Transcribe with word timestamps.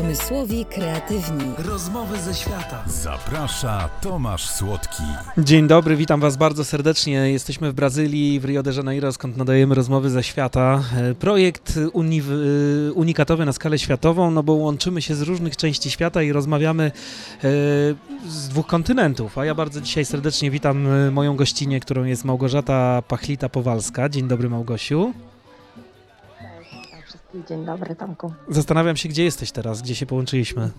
Pomysłowi 0.00 0.64
kreatywni. 0.64 1.44
Rozmowy 1.58 2.18
ze 2.20 2.34
świata. 2.34 2.84
Zaprasza 2.86 3.88
Tomasz 4.02 4.48
Słodki. 4.48 5.02
Dzień 5.38 5.66
dobry, 5.66 5.96
witam 5.96 6.20
Was 6.20 6.36
bardzo 6.36 6.64
serdecznie. 6.64 7.12
Jesteśmy 7.12 7.70
w 7.70 7.74
Brazylii, 7.74 8.40
w 8.40 8.44
Rio 8.44 8.62
de 8.62 8.72
Janeiro, 8.72 9.12
skąd 9.12 9.36
nadajemy 9.36 9.74
rozmowy 9.74 10.10
ze 10.10 10.22
świata. 10.22 10.82
E, 10.96 11.14
Projekt 11.14 11.78
uni 11.92 12.20
e, 12.20 12.92
unikatowy 12.92 13.44
na 13.44 13.52
skalę 13.52 13.78
światową, 13.78 14.30
no 14.30 14.42
bo 14.42 14.52
łączymy 14.52 15.02
się 15.02 15.14
z 15.14 15.22
różnych 15.22 15.56
części 15.56 15.90
świata 15.90 16.22
i 16.22 16.32
rozmawiamy 16.32 16.84
e, 16.84 16.92
z 18.28 18.48
dwóch 18.48 18.66
kontynentów. 18.66 19.38
A 19.38 19.44
ja 19.44 19.54
bardzo 19.54 19.80
dzisiaj 19.80 20.04
serdecznie 20.04 20.50
witam 20.50 20.88
moją 21.12 21.36
gościnę, 21.36 21.80
którą 21.80 22.04
jest 22.04 22.24
Małgorzata 22.24 23.02
Pachlita-Powalska. 23.08 24.10
Dzień 24.10 24.28
dobry, 24.28 24.50
Małgosiu. 24.50 25.12
Dzień 27.48 27.64
dobry, 27.64 27.96
Tomku. 27.96 28.32
Zastanawiam 28.48 28.96
się, 28.96 29.08
gdzie 29.08 29.24
jesteś 29.24 29.52
teraz, 29.52 29.82
gdzie 29.82 29.94
się 29.94 30.06
połączyliśmy. 30.06 30.70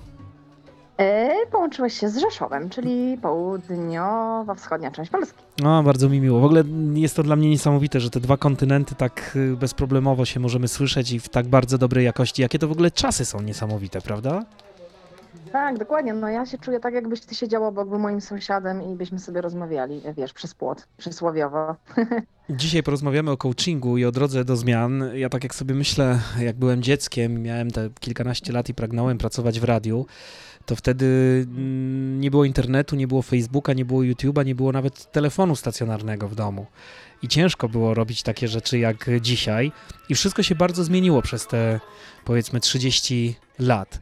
E, 0.98 1.30
połączyłeś 1.52 2.00
się 2.00 2.10
z 2.10 2.18
Rzeszowem, 2.18 2.70
czyli 2.70 3.18
południowo-wschodnia 3.22 4.92
część 4.92 5.12
Polski. 5.12 5.40
No, 5.60 5.84
bardzo 5.84 6.10
mi 6.10 6.20
miło. 6.22 6.40
W 6.40 6.46
ogóle 6.46 6.64
jest 6.94 7.16
to 7.16 7.24
dla 7.24 7.36
mnie 7.36 7.50
niesamowite, 7.50 8.00
że 8.00 8.10
te 8.10 8.20
dwa 8.20 8.38
kontynenty 8.38 8.96
tak 8.96 9.32
y, 9.36 9.58
bezproblemowo 9.58 10.26
się 10.26 10.40
możemy 10.40 10.68
słyszeć 10.68 11.12
i 11.12 11.20
w 11.20 11.30
tak 11.30 11.48
bardzo 11.48 11.78
dobrej 11.78 12.06
jakości. 12.06 12.42
Jakie 12.42 12.60
to 12.60 12.68
w 12.68 12.72
ogóle 12.72 12.92
czasy 12.92 13.26
są 13.26 13.42
niesamowite, 13.42 14.02
prawda? 14.02 14.44
Tak, 15.52 15.80
dokładnie. 15.80 16.14
No 16.14 16.30
ja 16.30 16.46
się 16.46 16.58
czuję 16.58 16.80
tak, 16.80 16.94
jakbyś 16.94 17.22
ty 17.22 17.36
siedział 17.36 17.66
obok 17.66 17.90
moim 17.90 18.22
sąsiadem 18.22 18.82
i 18.82 18.96
byśmy 18.96 19.20
sobie 19.20 19.42
rozmawiali, 19.42 20.02
wiesz, 20.18 20.34
przez 20.34 20.54
płot, 20.54 20.88
przysłowiowo. 20.98 21.76
Dzisiaj 22.50 22.84
porozmawiamy 22.84 23.32
o 23.32 23.38
coachingu 23.38 23.98
i 23.98 24.06
o 24.06 24.12
drodze 24.12 24.46
do 24.46 24.56
zmian. 24.56 25.04
Ja 25.14 25.30
tak 25.30 25.44
jak 25.44 25.56
sobie 25.56 25.76
myślę, 25.76 26.20
jak 26.40 26.56
byłem 26.56 26.82
dzieckiem, 26.84 27.44
miałem 27.44 27.72
te 27.72 27.90
kilkanaście 28.00 28.54
lat 28.54 28.70
i 28.70 28.74
pragnąłem 28.74 29.18
pracować 29.18 29.60
w 29.60 29.64
radiu, 29.64 30.06
to 30.66 30.76
wtedy 30.76 31.06
mm, 31.48 32.20
nie 32.22 32.32
było 32.32 32.46
internetu, 32.46 32.96
nie 32.96 33.08
było 33.08 33.22
Facebooka, 33.22 33.74
nie 33.74 33.86
było 33.86 34.02
YouTube'a, 34.02 34.46
nie 34.46 34.56
było 34.56 34.72
nawet 34.72 35.12
telefonu 35.12 35.56
stacjonarnego 35.56 36.28
w 36.28 36.36
domu. 36.36 36.66
I 37.22 37.28
ciężko 37.28 37.70
było 37.70 37.94
robić 37.94 38.24
takie 38.24 38.48
rzeczy 38.48 38.80
jak 38.80 39.10
dzisiaj. 39.22 39.72
I 40.10 40.16
wszystko 40.16 40.44
się 40.44 40.56
bardzo 40.56 40.84
zmieniło 40.84 41.22
przez 41.22 41.48
te 41.48 41.80
powiedzmy 42.26 42.60
30 42.60 43.36
lat. 43.60 44.00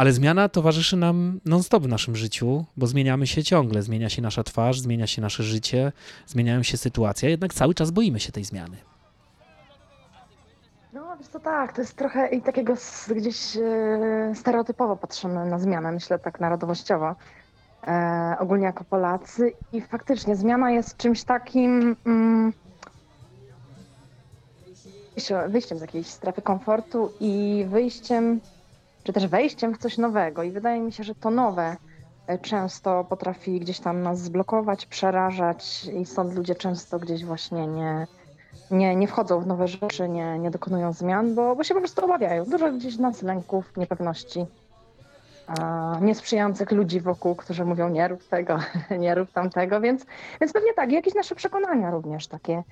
Ale 0.00 0.12
zmiana 0.12 0.48
towarzyszy 0.48 0.96
nam 0.96 1.40
non-stop 1.44 1.82
w 1.82 1.88
naszym 1.88 2.16
życiu, 2.16 2.64
bo 2.76 2.86
zmieniamy 2.86 3.26
się 3.26 3.44
ciągle. 3.44 3.82
Zmienia 3.82 4.08
się 4.08 4.22
nasza 4.22 4.42
twarz, 4.42 4.80
zmienia 4.80 5.06
się 5.06 5.22
nasze 5.22 5.42
życie, 5.42 5.92
zmieniają 6.26 6.62
się 6.62 6.76
sytuacje, 6.76 7.30
jednak 7.30 7.54
cały 7.54 7.74
czas 7.74 7.90
boimy 7.90 8.20
się 8.20 8.32
tej 8.32 8.44
zmiany. 8.44 8.76
No 10.92 11.16
wiesz 11.18 11.28
to 11.28 11.40
tak, 11.40 11.72
to 11.72 11.80
jest 11.80 11.96
trochę 11.96 12.28
i 12.28 12.42
takiego 12.42 12.74
gdzieś 13.16 13.56
e, 13.56 14.32
stereotypowo 14.34 14.96
patrzymy 14.96 15.46
na 15.46 15.58
zmianę, 15.58 15.92
myślę 15.92 16.18
tak 16.18 16.40
narodowościowo, 16.40 17.14
e, 17.86 18.36
ogólnie 18.38 18.64
jako 18.64 18.84
Polacy 18.84 19.52
i 19.72 19.80
faktycznie 19.80 20.36
zmiana 20.36 20.70
jest 20.70 20.96
czymś 20.96 21.24
takim 21.24 21.96
mm, 22.06 22.52
wyjście- 25.16 25.48
wyjściem 25.50 25.78
z 25.78 25.80
jakiejś 25.80 26.06
strefy 26.06 26.42
komfortu 26.42 27.12
i 27.20 27.64
wyjściem, 27.68 28.40
czy 29.04 29.12
też 29.12 29.26
wejściem 29.26 29.74
w 29.74 29.78
coś 29.78 29.98
nowego 29.98 30.42
i 30.42 30.50
wydaje 30.50 30.80
mi 30.80 30.92
się, 30.92 31.04
że 31.04 31.14
to 31.14 31.30
nowe 31.30 31.76
e, 32.26 32.38
często 32.38 33.04
potrafi 33.04 33.60
gdzieś 33.60 33.80
tam 33.80 34.02
nas 34.02 34.20
zblokować, 34.20 34.86
przerażać 34.86 35.84
i 35.84 36.06
stąd 36.06 36.34
ludzie 36.34 36.54
często 36.54 36.98
gdzieś 36.98 37.24
właśnie 37.24 37.66
nie, 37.66 38.06
nie, 38.70 38.96
nie 38.96 39.08
wchodzą 39.08 39.40
w 39.40 39.46
nowe 39.46 39.68
rzeczy, 39.68 40.08
nie, 40.08 40.38
nie 40.38 40.50
dokonują 40.50 40.92
zmian, 40.92 41.34
bo, 41.34 41.56
bo 41.56 41.64
się 41.64 41.74
po 41.74 41.80
prostu 41.80 42.04
obawiają. 42.04 42.44
Dużo 42.44 42.72
gdzieś 42.72 42.98
nas 42.98 43.22
lęków, 43.22 43.76
niepewności, 43.76 44.46
niesprzyjających 46.00 46.70
ludzi 46.70 47.00
wokół, 47.00 47.34
którzy 47.34 47.64
mówią 47.64 47.88
nie 47.88 48.08
rób 48.08 48.28
tego, 48.28 48.58
nie 48.98 49.14
rób 49.14 49.32
tamtego, 49.32 49.80
więc, 49.80 50.06
więc 50.40 50.52
pewnie 50.52 50.74
tak, 50.74 50.92
jakieś 50.92 51.14
nasze 51.14 51.34
przekonania 51.34 51.90
również 51.90 52.26
takie 52.26 52.62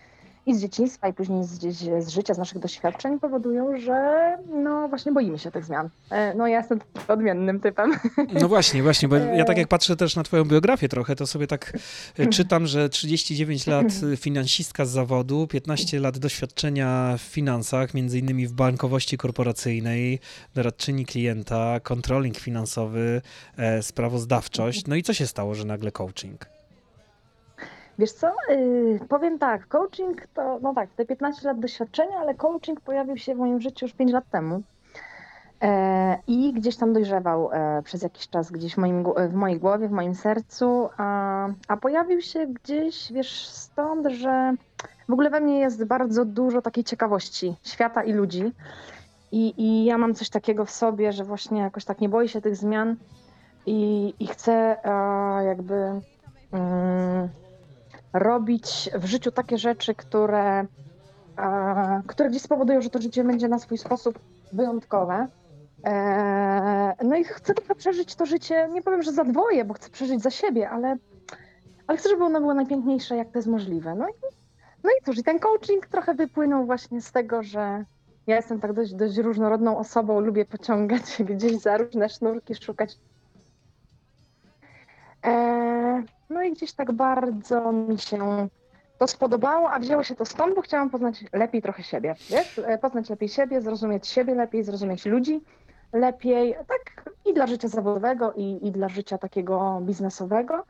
i 0.47 0.55
z 0.55 0.61
dzieciństwa, 0.61 1.09
i 1.09 1.13
później 1.13 1.45
z, 1.45 1.61
z 2.05 2.09
życia, 2.09 2.35
z 2.35 2.39
naszych 2.39 2.59
doświadczeń 2.59 3.21
powodują, 3.21 3.81
że 3.81 4.19
no 4.63 4.89
właśnie 4.89 5.13
boimy 5.13 5.39
się 5.39 5.51
tych 5.51 5.65
zmian. 5.65 5.89
E, 6.11 6.35
No 6.35 6.47
ja 6.47 6.59
jestem 6.59 6.81
odmiennym 7.09 7.61
typem. 7.61 7.93
No 8.41 8.49
właśnie, 8.49 8.83
właśnie, 8.83 9.09
bo 9.09 9.17
ja 9.17 9.45
tak 9.45 9.59
jak 9.59 9.69
patrzę 9.69 9.97
też 9.97 10.17
na 10.17 10.23
twoją 10.23 10.45
biografię 10.45 10.89
trochę, 10.89 11.17
to 11.17 11.27
sobie 11.27 11.47
tak 11.47 11.73
e, 12.19 12.27
czytam, 12.27 12.67
że 12.67 12.89
39 12.89 13.67
lat 13.67 13.87
e, 14.13 14.17
finansistka 14.17 14.85
z 14.85 14.91
zawodu, 14.91 15.47
15 15.47 16.01
lat 16.01 16.19
doświadczenia 16.19 17.15
w 17.19 17.23
finansach, 17.23 17.95
między 17.95 18.19
innymi 18.19 18.47
w 18.47 18.53
bankowości 18.53 19.19
korporacyjnej, 19.19 20.19
doradczyni 20.55 21.07
klienta, 21.07 21.81
controlling 21.81 22.39
finansowy, 22.39 23.23
e, 23.57 23.83
sprawozdawczość. 23.83 24.87
No 24.87 24.97
i 24.97 25.03
co 25.03 25.15
się 25.15 25.27
stało, 25.27 25.55
że 25.55 25.65
nagle 25.65 25.93
coaching? 25.93 26.58
Wiesz 27.99 28.13
co, 28.13 28.33
yy, 28.49 29.01
powiem 29.09 29.39
tak, 29.39 29.69
coaching 29.69 30.27
to, 30.35 30.59
no 30.63 30.75
tak, 30.75 30.91
te 30.91 31.05
15 31.05 31.49
lat 31.49 31.61
doświadczenia, 31.61 32.19
ale 32.19 32.35
coaching 32.35 32.81
pojawił 32.81 33.17
się 33.17 33.35
w 33.35 33.39
moim 33.39 33.61
życiu 33.61 33.87
już 33.87 33.95
5 33.95 34.13
lat 34.13 34.31
temu. 34.31 34.63
E, 35.63 36.19
I 36.27 36.53
gdzieś 36.53 36.77
tam 36.77 36.93
dojrzewał 36.93 37.51
e, 37.53 37.83
przez 37.83 38.03
jakiś 38.03 38.29
czas 38.29 38.51
gdzieś 38.51 38.75
w, 38.75 38.79
moim, 38.79 39.05
w 39.29 39.35
mojej 39.35 39.59
głowie, 39.59 39.89
w 39.89 39.93
moim 39.93 40.15
sercu, 40.15 40.89
a, 40.97 41.49
a 41.69 41.77
pojawił 41.77 42.21
się 42.21 42.47
gdzieś, 42.47 43.13
wiesz, 43.13 43.47
stąd, 43.47 44.07
że 44.07 44.55
w 45.09 45.13
ogóle 45.13 45.31
we 45.31 45.41
mnie 45.41 45.59
jest 45.59 45.85
bardzo 45.85 46.25
dużo 46.25 46.63
takiej 46.63 46.85
ciekawości 46.85 47.57
świata 47.63 48.03
i 48.03 48.13
ludzi. 48.13 48.53
I, 49.33 49.55
I 49.57 49.85
ja 49.85 49.99
mam 49.99 50.15
coś 50.15 50.31
takiego 50.31 50.65
w 50.65 50.71
sobie, 50.71 51.13
że 51.13 51.25
właśnie 51.25 51.61
jakoś 51.61 51.85
tak 51.85 52.01
nie 52.01 52.09
boję 52.09 52.29
się 52.29 52.41
tych 52.41 52.57
zmian 52.57 52.97
i, 53.67 54.15
i 54.21 54.27
chcę 54.27 54.77
e, 54.85 55.45
jakby 55.45 55.75
mm, 56.53 57.29
robić 58.13 58.91
w 58.95 59.05
życiu 59.05 59.33
takie 59.33 59.59
rzeczy, 59.59 59.95
które, 59.95 60.67
e, 61.39 62.03
które 62.07 62.31
gdzieś 62.31 62.43
spowodują, 62.43 62.83
że 62.83 62.91
to 62.91 63.03
życie 63.03 63.25
będzie 63.25 63.49
na 63.49 63.59
swój 63.59 63.79
sposób 63.79 64.19
wyjątkowe. 64.53 65.27
E, 65.85 66.95
no 67.05 67.17
i 67.17 67.25
chcę 67.25 67.55
trochę 67.55 67.75
przeżyć 67.75 68.15
to 68.15 68.27
życie, 68.27 68.69
nie 68.73 68.83
powiem, 68.83 69.03
że 69.03 69.13
za 69.13 69.25
dwoje, 69.25 69.65
bo 69.65 69.75
chcę 69.75 69.91
przeżyć 69.91 70.23
za 70.23 70.31
siebie, 70.31 70.71
ale, 70.71 70.97
ale 71.87 71.99
chcę, 71.99 72.09
żeby 72.09 72.25
ono 72.25 72.41
było 72.41 72.55
najpiękniejsze, 72.55 73.17
jak 73.17 73.31
to 73.31 73.39
jest 73.39 73.49
możliwe. 73.49 73.95
No 73.95 74.09
i, 74.09 74.13
no 74.85 74.91
i 74.91 75.05
cóż, 75.05 75.19
i 75.19 75.23
ten 75.23 75.39
coaching 75.39 75.87
trochę 75.87 76.15
wypłynął 76.15 76.67
właśnie 76.67 77.01
z 77.01 77.13
tego, 77.13 77.43
że 77.43 77.85
ja 78.27 78.37
jestem 78.37 78.61
tak 78.61 78.73
dość, 78.73 78.95
dość 78.95 79.17
różnorodną 79.17 79.79
osobą, 79.79 80.21
lubię 80.21 80.45
pociągać 80.45 81.03
gdzieś 81.31 81.59
za 81.59 81.77
różne 81.77 82.09
sznurki, 82.09 82.55
szukać 82.55 82.99
no 86.31 86.43
i 86.43 86.53
gdzieś 86.53 86.73
tak 86.73 86.93
bardzo 86.93 87.73
mi 87.73 87.99
się 87.99 88.49
to 88.99 89.07
spodobało, 89.07 89.71
a 89.71 89.79
wzięło 89.79 90.03
się 90.05 90.15
to 90.15 90.25
stąd, 90.25 90.55
bo 90.55 90.63
chciałam 90.63 90.91
poznać 90.91 91.25
lepiej 91.33 91.63
trochę 91.63 91.83
siebie, 91.83 92.15
wiesz? 92.31 92.59
E, 92.59 92.79
Poznać 92.79 93.11
lepiej 93.11 93.29
siebie, 93.29 93.61
zrozumieć 93.61 94.07
siebie 94.09 94.35
lepiej, 94.35 94.65
zrozumieć 94.65 95.07
ludzi 95.07 95.41
lepiej, 95.93 96.55
tak 96.69 97.11
i 97.27 97.35
dla 97.35 97.47
życia 97.47 97.69
zawodowego, 97.69 98.33
i, 98.33 98.67
i 98.67 98.73
dla 98.73 98.89
życia 98.89 99.19
takiego 99.19 99.81
biznesowego. 99.83 100.65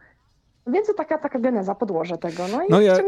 Więc 0.73 0.87
to 0.87 0.95
taka, 0.95 1.19
taka 1.19 1.39
geneza, 1.39 1.75
podłoże 1.75 2.19
tego. 2.19 2.49
No 2.53 2.63
i 2.65 2.67
No 2.71 2.81
ja- 2.81 2.97
się. 2.97 3.03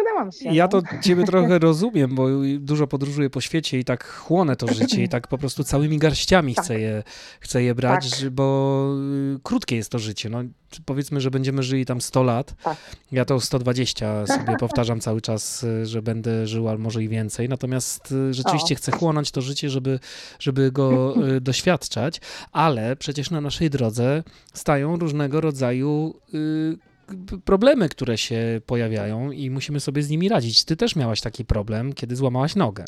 Ja 0.55 0.65
no. 0.65 0.69
to 0.69 0.83
ciebie 1.03 1.25
trochę 1.33 1.59
rozumiem, 1.59 2.15
bo 2.15 2.27
dużo 2.59 2.87
podróżuję 2.87 3.31
po 3.31 3.41
świecie 3.41 3.79
i 3.79 3.85
tak 3.85 4.05
chłonę 4.09 4.57
to 4.57 4.75
życie 4.75 5.03
i 5.03 5.09
tak 5.09 5.29
po 5.29 5.39
prostu 5.39 5.65
całymi 5.65 5.99
garściami 5.99 6.55
Tak. 6.55 6.65
chcę 6.65 6.81
je, 6.81 7.03
chcę 7.41 7.63
je 7.63 7.75
brać, 7.75 8.21
Tak. 8.21 8.31
bo 8.31 8.87
y, 9.37 9.39
krótkie 9.43 9.77
jest 9.77 9.91
to 9.91 9.99
życie. 9.99 10.29
No, 10.31 10.39
powiedzmy, 10.85 11.21
że 11.21 11.31
będziemy 11.31 11.63
żyli 11.63 11.87
tam 11.87 12.01
100 12.01 12.23
lat. 12.23 12.55
Tak. 12.63 12.77
Ja 13.13 13.25
to 13.25 13.41
120 13.41 14.27
sobie 14.37 14.57
powtarzam 14.57 15.01
cały 15.01 15.21
czas, 15.21 15.63
y, 15.65 15.87
że 15.87 16.03
będę 16.03 16.47
żył, 16.47 16.69
albo 16.69 16.83
może 16.83 17.03
i 17.03 17.09
więcej. 17.09 17.49
Natomiast 17.49 18.13
y, 18.13 18.35
rzeczywiście 18.35 18.75
O. 18.75 18.79
chcę 18.79 18.93
chłonąć 18.93 19.31
to 19.31 19.41
życie, 19.41 19.71
żeby, 19.71 19.99
żeby 20.39 20.73
go 20.73 21.15
doświadczać, 21.41 22.21
ale 22.53 22.97
przecież 22.97 23.31
na 23.31 23.41
naszej 23.41 23.71
drodze 23.71 24.23
stają 24.55 24.97
różnego 24.97 25.41
rodzaju 25.41 26.15
y, 26.35 26.90
problemy, 27.45 27.89
które 27.89 28.19
się 28.19 28.61
pojawiają 28.67 29.31
i 29.31 29.51
musimy 29.51 29.81
sobie 29.81 30.03
z 30.03 30.11
nimi 30.11 30.29
radzić. 30.29 30.65
Ty 30.65 30.77
też 30.77 30.97
miałaś 30.97 31.21
taki 31.21 31.45
problem, 31.45 31.93
kiedy 31.93 32.17
złamałaś 32.17 32.57
nogę. 32.57 32.85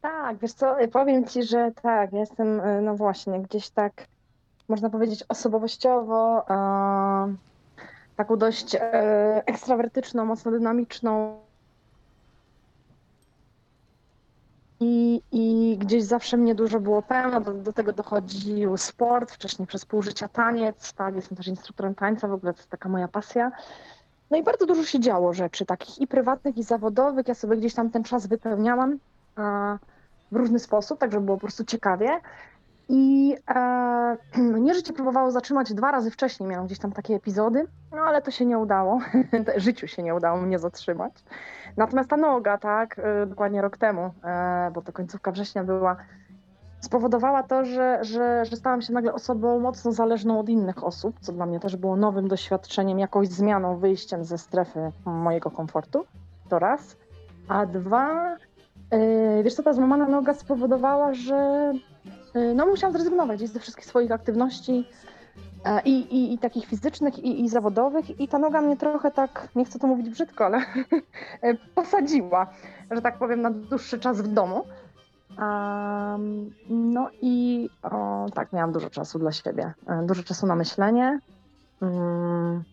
Tak, 0.00 0.38
wiesz 0.38 0.52
co, 0.52 0.82
y, 0.82 0.88
powiem 0.88 1.24
ci, 1.24 1.42
że 1.42 1.72
tak, 1.82 2.12
ja 2.12 2.20
jestem, 2.20 2.60
y, 2.60 2.82
no 2.82 2.96
właśnie, 2.96 3.40
gdzieś 3.40 3.68
tak, 3.68 4.06
można 4.68 4.90
powiedzieć, 4.90 5.24
osobowościowo, 5.28 6.46
e, 6.50 7.34
taką 8.16 8.36
dość 8.36 8.74
e, 8.74 8.80
ekstrawertyczną, 9.46 10.24
mocno 10.24 10.50
dynamiczną. 10.50 11.40
I, 14.80 15.22
I 15.32 15.76
gdzieś 15.78 16.04
zawsze 16.04 16.36
mnie 16.36 16.54
dużo 16.54 16.80
było 16.80 17.02
pełno, 17.02 17.40
do, 17.40 17.54
do 17.54 17.72
tego 17.72 17.92
dochodził 17.92 18.76
sport, 18.76 19.30
wcześniej 19.32 19.68
przez 19.68 19.84
pół 19.84 20.02
życia 20.02 20.28
taniec, 20.28 20.92
tak, 20.92 21.16
jestem 21.16 21.36
też 21.36 21.46
instruktorem 21.46 21.94
tańca, 21.94 22.28
w 22.28 22.32
ogóle 22.32 22.52
to 22.52 22.58
jest 22.58 22.70
taka 22.70 22.88
moja 22.88 23.08
pasja. 23.08 23.52
No 24.30 24.36
i 24.36 24.42
bardzo 24.42 24.66
dużo 24.66 24.84
się 24.84 25.00
działo 25.00 25.32
rzeczy, 25.32 25.66
takich 25.66 25.98
i 25.98 26.06
prywatnych, 26.06 26.58
i 26.58 26.62
zawodowych, 26.62 27.28
ja 27.28 27.34
sobie 27.34 27.56
gdzieś 27.56 27.74
tam 27.74 27.90
ten 27.90 28.04
czas 28.04 28.26
wypełniałam. 28.26 28.98
w 30.32 30.36
różny 30.36 30.58
sposób, 30.58 31.00
tak 31.00 31.12
żeby 31.12 31.24
było 31.24 31.36
po 31.36 31.40
prostu 31.40 31.64
ciekawie. 31.64 32.20
I 32.88 33.34
e, 33.48 34.16
mnie 34.38 34.74
życie 34.74 34.92
próbowało 34.92 35.30
zatrzymać 35.30 35.74
dwa 35.74 35.90
razy 35.90 36.10
wcześniej, 36.10 36.48
miałam 36.48 36.66
gdzieś 36.66 36.78
tam 36.78 36.92
takie 36.92 37.14
epizody, 37.14 37.66
no 37.92 37.98
ale 37.98 38.22
to 38.22 38.30
się 38.30 38.46
nie 38.46 38.58
udało. 38.58 38.98
Życiu 39.56 39.86
się 39.86 40.02
nie 40.02 40.14
udało 40.14 40.40
mnie 40.40 40.58
zatrzymać. 40.58 41.12
Natomiast 41.76 42.10
ta 42.10 42.16
noga, 42.16 42.58
tak, 42.58 42.98
e, 42.98 43.26
dokładnie 43.26 43.62
rok 43.62 43.76
temu, 43.76 44.10
e, 44.24 44.70
bo 44.74 44.82
to 44.82 44.92
końcówka 44.92 45.32
września 45.32 45.64
była, 45.64 45.96
spowodowała 46.80 47.42
to, 47.42 47.64
że, 47.64 47.98
że, 48.02 48.44
że 48.44 48.56
stałam 48.56 48.82
się 48.82 48.92
nagle 48.92 49.12
osobą 49.12 49.60
mocno 49.60 49.92
zależną 49.92 50.40
od 50.40 50.48
innych 50.48 50.84
osób, 50.84 51.16
co 51.20 51.32
dla 51.32 51.46
mnie 51.46 51.60
też 51.60 51.76
było 51.76 51.96
nowym 51.96 52.28
doświadczeniem, 52.28 52.98
jakąś 52.98 53.28
zmianą, 53.28 53.76
wyjściem 53.76 54.24
ze 54.24 54.38
strefy 54.38 54.92
mojego 55.04 55.50
komfortu. 55.50 56.04
To 56.48 56.58
raz. 56.58 56.96
A 57.48 57.66
dwa, 57.66 58.36
e, 58.90 59.42
wiesz 59.42 59.54
co, 59.54 59.62
ta 59.62 59.72
złamana 59.72 60.08
noga 60.08 60.34
spowodowała, 60.34 61.14
że 61.14 61.72
no 62.54 62.66
musiałam 62.66 62.92
zrezygnować 62.92 63.40
ze 63.40 63.60
wszystkich 63.60 63.86
swoich 63.86 64.12
aktywności 64.12 64.88
e, 65.64 65.82
i, 65.82 65.90
i, 65.90 66.34
i 66.34 66.38
takich 66.38 66.66
fizycznych, 66.66 67.18
i, 67.18 67.44
i 67.44 67.48
zawodowych 67.48 68.20
i 68.20 68.28
ta 68.28 68.38
noga 68.38 68.60
mnie 68.60 68.76
trochę 68.76 69.10
tak, 69.10 69.48
nie 69.56 69.64
chcę 69.64 69.78
to 69.78 69.86
mówić 69.86 70.10
brzydko, 70.10 70.46
ale 70.46 70.58
e, 71.42 71.54
posadziła, 71.74 72.46
że 72.90 73.02
tak 73.02 73.18
powiem, 73.18 73.42
na 73.42 73.50
dłuższy 73.50 73.98
czas 73.98 74.20
w 74.20 74.28
domu. 74.28 74.64
Um, 75.38 76.50
no 76.68 77.10
i 77.22 77.68
o, 77.82 78.26
tak, 78.34 78.52
miałam 78.52 78.72
dużo 78.72 78.90
czasu 78.90 79.18
dla 79.18 79.32
siebie, 79.32 79.74
e, 79.86 80.02
dużo 80.06 80.22
czasu 80.22 80.46
na 80.46 80.56
myślenie. 80.56 81.20
Mm, 81.82 82.64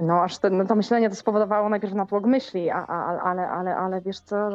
no, 0.00 0.22
aż 0.22 0.38
ten, 0.38 0.56
no, 0.56 0.64
to 0.64 0.74
myślenie 0.74 1.10
to 1.10 1.16
spowodowało 1.16 1.68
najpierw 1.68 1.94
natłok 1.94 2.24
myśli, 2.24 2.70
a, 2.70 2.86
a, 2.86 3.20
ale, 3.20 3.48
ale, 3.48 3.76
ale 3.76 4.00
wiesz 4.00 4.20
co, 4.20 4.50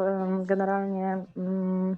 generalnie 0.45 1.23
mm, 1.37 1.97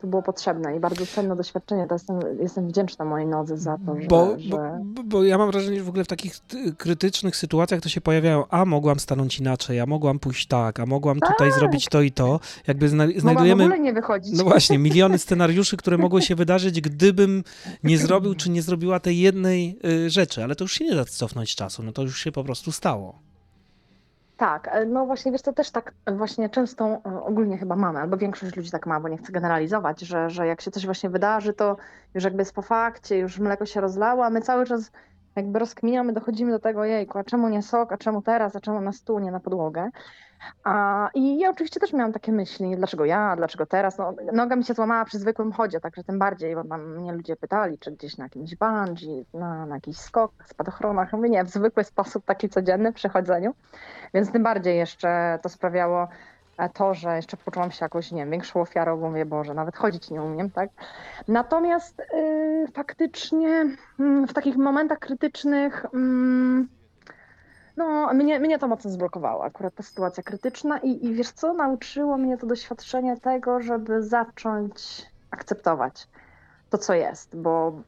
to 0.00 0.06
było 0.06 0.22
potrzebne 0.22 0.76
i 0.76 0.80
bardzo 0.80 1.06
cenne 1.06 1.36
doświadczenie. 1.36 1.86
To 1.86 1.94
jestem, 1.94 2.20
jestem 2.40 2.68
wdzięczna 2.68 3.04
mojej 3.04 3.26
nodze 3.26 3.58
za 3.58 3.78
to, 3.86 4.00
że, 4.00 4.06
Bo, 4.06 4.34
że... 4.38 4.78
bo, 4.84 5.02
bo- 5.02 5.24
ja 5.24 5.38
mam 5.38 5.50
wrażenie, 5.50 5.78
że 5.78 5.84
w 5.84 5.88
ogóle 5.88 6.04
w 6.04 6.08
takich 6.08 6.34
y, 6.54 6.74
krytycznych 6.74 7.36
sytuacjach 7.36 7.80
to 7.80 7.88
się 7.88 8.00
pojawiają, 8.00 8.44
a 8.50 8.64
mogłam 8.64 9.00
stanąć 9.00 9.38
inaczej, 9.38 9.80
a 9.80 9.86
mogłam 9.86 10.18
pójść 10.18 10.46
tak, 10.46 10.80
a 10.80 10.86
mogłam 10.86 11.20
tutaj 11.20 11.50
Tak. 11.50 11.58
zrobić 11.58 11.86
to 11.88 12.00
i 12.02 12.12
to. 12.12 12.40
Jakby 12.66 12.88
zna, 12.88 13.04
Mogłam 13.04 13.18
w 13.18 13.20
znajdujemy, 13.22 13.64
ogóle 13.64 13.78
nie 13.80 13.92
wychodzić. 13.92 14.38
no 14.38 14.44
właśnie, 14.44 14.78
miliony 14.78 15.18
scenariuszy, 15.18 15.76
które 15.76 15.98
mogły 15.98 16.22
się 16.22 16.34
wydarzyć, 16.34 16.80
gdybym 16.80 17.44
nie 17.84 17.98
zrobił 17.98 18.34
czy 18.34 18.50
nie 18.50 18.62
zrobiła 18.62 19.00
tej 19.00 19.18
jednej 19.18 19.78
y, 19.84 20.10
rzeczy, 20.10 20.44
ale 20.44 20.56
to 20.56 20.64
już 20.64 20.72
się 20.72 20.84
nie 20.84 20.94
da 20.94 21.04
cofnąć 21.04 21.54
czasu, 21.54 21.82
no 21.82 21.92
to 21.92 22.02
już 22.02 22.20
się 22.20 22.32
po 22.32 22.44
prostu 22.44 22.72
stało. 22.72 23.18
Tak, 24.38 24.68
e, 24.72 24.86
no 24.86 25.06
właśnie, 25.06 25.32
wiesz, 25.32 25.42
to 25.42 25.52
też 25.52 25.70
tak 25.70 25.94
właśnie 26.16 26.48
często 26.48 26.84
e, 26.86 27.22
ogólnie 27.22 27.58
chyba 27.58 27.76
mamy, 27.76 27.98
albo 27.98 28.16
większość 28.16 28.56
ludzi 28.56 28.70
tak 28.70 28.86
ma, 28.86 29.00
bo 29.00 29.08
nie 29.08 29.18
chcę 29.18 29.32
generalizować, 29.32 30.00
że, 30.00 30.30
że 30.30 30.46
jak 30.46 30.60
się 30.60 30.70
coś 30.70 30.84
właśnie 30.86 31.10
wydarzy, 31.10 31.52
to 31.52 31.76
już 32.14 32.24
jakby 32.24 32.40
jest 32.40 32.54
po 32.54 32.62
fakcie, 32.62 33.18
już 33.18 33.38
mleko 33.38 33.66
się 33.66 33.80
rozlało, 33.80 34.24
a 34.24 34.30
my 34.30 34.40
cały 34.40 34.66
czas 34.66 34.90
jakby 35.36 35.58
rozkminiamy, 35.58 36.12
dochodzimy 36.12 36.52
do 36.52 36.58
tego, 36.58 36.84
jejku, 36.84 37.18
a 37.18 37.24
czemu 37.24 37.48
nie 37.48 37.62
sok, 37.62 37.92
a 37.92 37.96
czemu 37.98 38.22
teraz, 38.22 38.56
a 38.56 38.60
czemu 38.60 38.80
na 38.80 38.92
stół, 38.92 39.18
nie 39.18 39.30
na 39.30 39.40
podłogę. 39.40 39.90
A, 40.64 41.08
I 41.14 41.38
ja 41.38 41.50
oczywiście 41.50 41.80
też 41.80 41.92
miałam 41.92 42.12
takie 42.12 42.32
myśli, 42.32 42.76
dlaczego 42.76 43.04
ja, 43.04 43.36
dlaczego 43.36 43.66
teraz, 43.66 43.98
no, 43.98 44.14
noga 44.32 44.56
mi 44.56 44.64
się 44.64 44.74
złamała 44.74 45.04
przy 45.04 45.18
zwykłym 45.18 45.52
chodzie, 45.52 45.80
także 45.80 46.04
tym 46.04 46.18
bardziej, 46.18 46.54
bo 46.54 46.64
tam 46.64 46.96
mnie 46.96 47.12
ludzie 47.12 47.36
pytali, 47.36 47.78
czy 47.78 47.92
gdzieś 47.92 48.16
na 48.16 48.24
jakimś 48.24 48.56
bungee, 48.56 49.24
na, 49.34 49.66
na 49.66 49.74
jakichś 49.74 49.98
skokach, 49.98 50.48
spadochronach, 50.48 51.12
mówię, 51.12 51.28
nie, 51.28 51.44
w 51.44 51.48
zwykły 51.48 51.84
sposób, 51.84 52.24
taki 52.24 52.48
codzienny 52.48 52.92
przy 52.92 53.08
chodzeniu. 53.08 53.54
Więc 54.14 54.32
tym 54.32 54.42
bardziej 54.42 54.76
jeszcze 54.76 55.38
to 55.42 55.48
sprawiało 55.48 56.08
e, 56.58 56.68
to, 56.68 56.94
że 56.94 57.16
jeszcze 57.16 57.36
poczułam 57.36 57.70
się 57.70 57.84
jakoś, 57.84 58.12
nie 58.12 58.22
wiem, 58.22 58.30
większą 58.30 58.60
ofiarą, 58.60 59.00
bo 59.00 59.08
mówię, 59.08 59.26
Boże, 59.26 59.54
nawet 59.54 59.76
chodzić 59.76 60.10
nie 60.10 60.22
umiem, 60.22 60.50
tak? 60.50 60.70
Natomiast 61.28 62.00
y, 62.00 62.66
faktycznie 62.74 63.66
mm, 64.00 64.26
w 64.26 64.32
takich 64.32 64.56
momentach 64.56 64.98
krytycznych 64.98 65.86
mm, 65.94 66.68
no, 67.78 68.14
mnie, 68.14 68.40
mnie 68.40 68.58
to 68.58 68.68
mocno 68.68 68.90
zblokowało, 68.90 69.44
akurat 69.44 69.74
ta 69.74 69.82
sytuacja 69.82 70.22
krytyczna 70.22 70.78
i, 70.78 71.06
i 71.06 71.14
wiesz 71.14 71.30
co, 71.30 71.52
nauczyło 71.52 72.16
mnie 72.18 72.38
to 72.38 72.46
doświadczenie 72.46 73.16
tego, 73.16 73.62
żeby 73.62 74.02
zacząć 74.02 75.06
akceptować 75.30 76.08
to, 76.70 76.78
co 76.78 76.94
jest, 76.94 77.36
bo, 77.36 77.82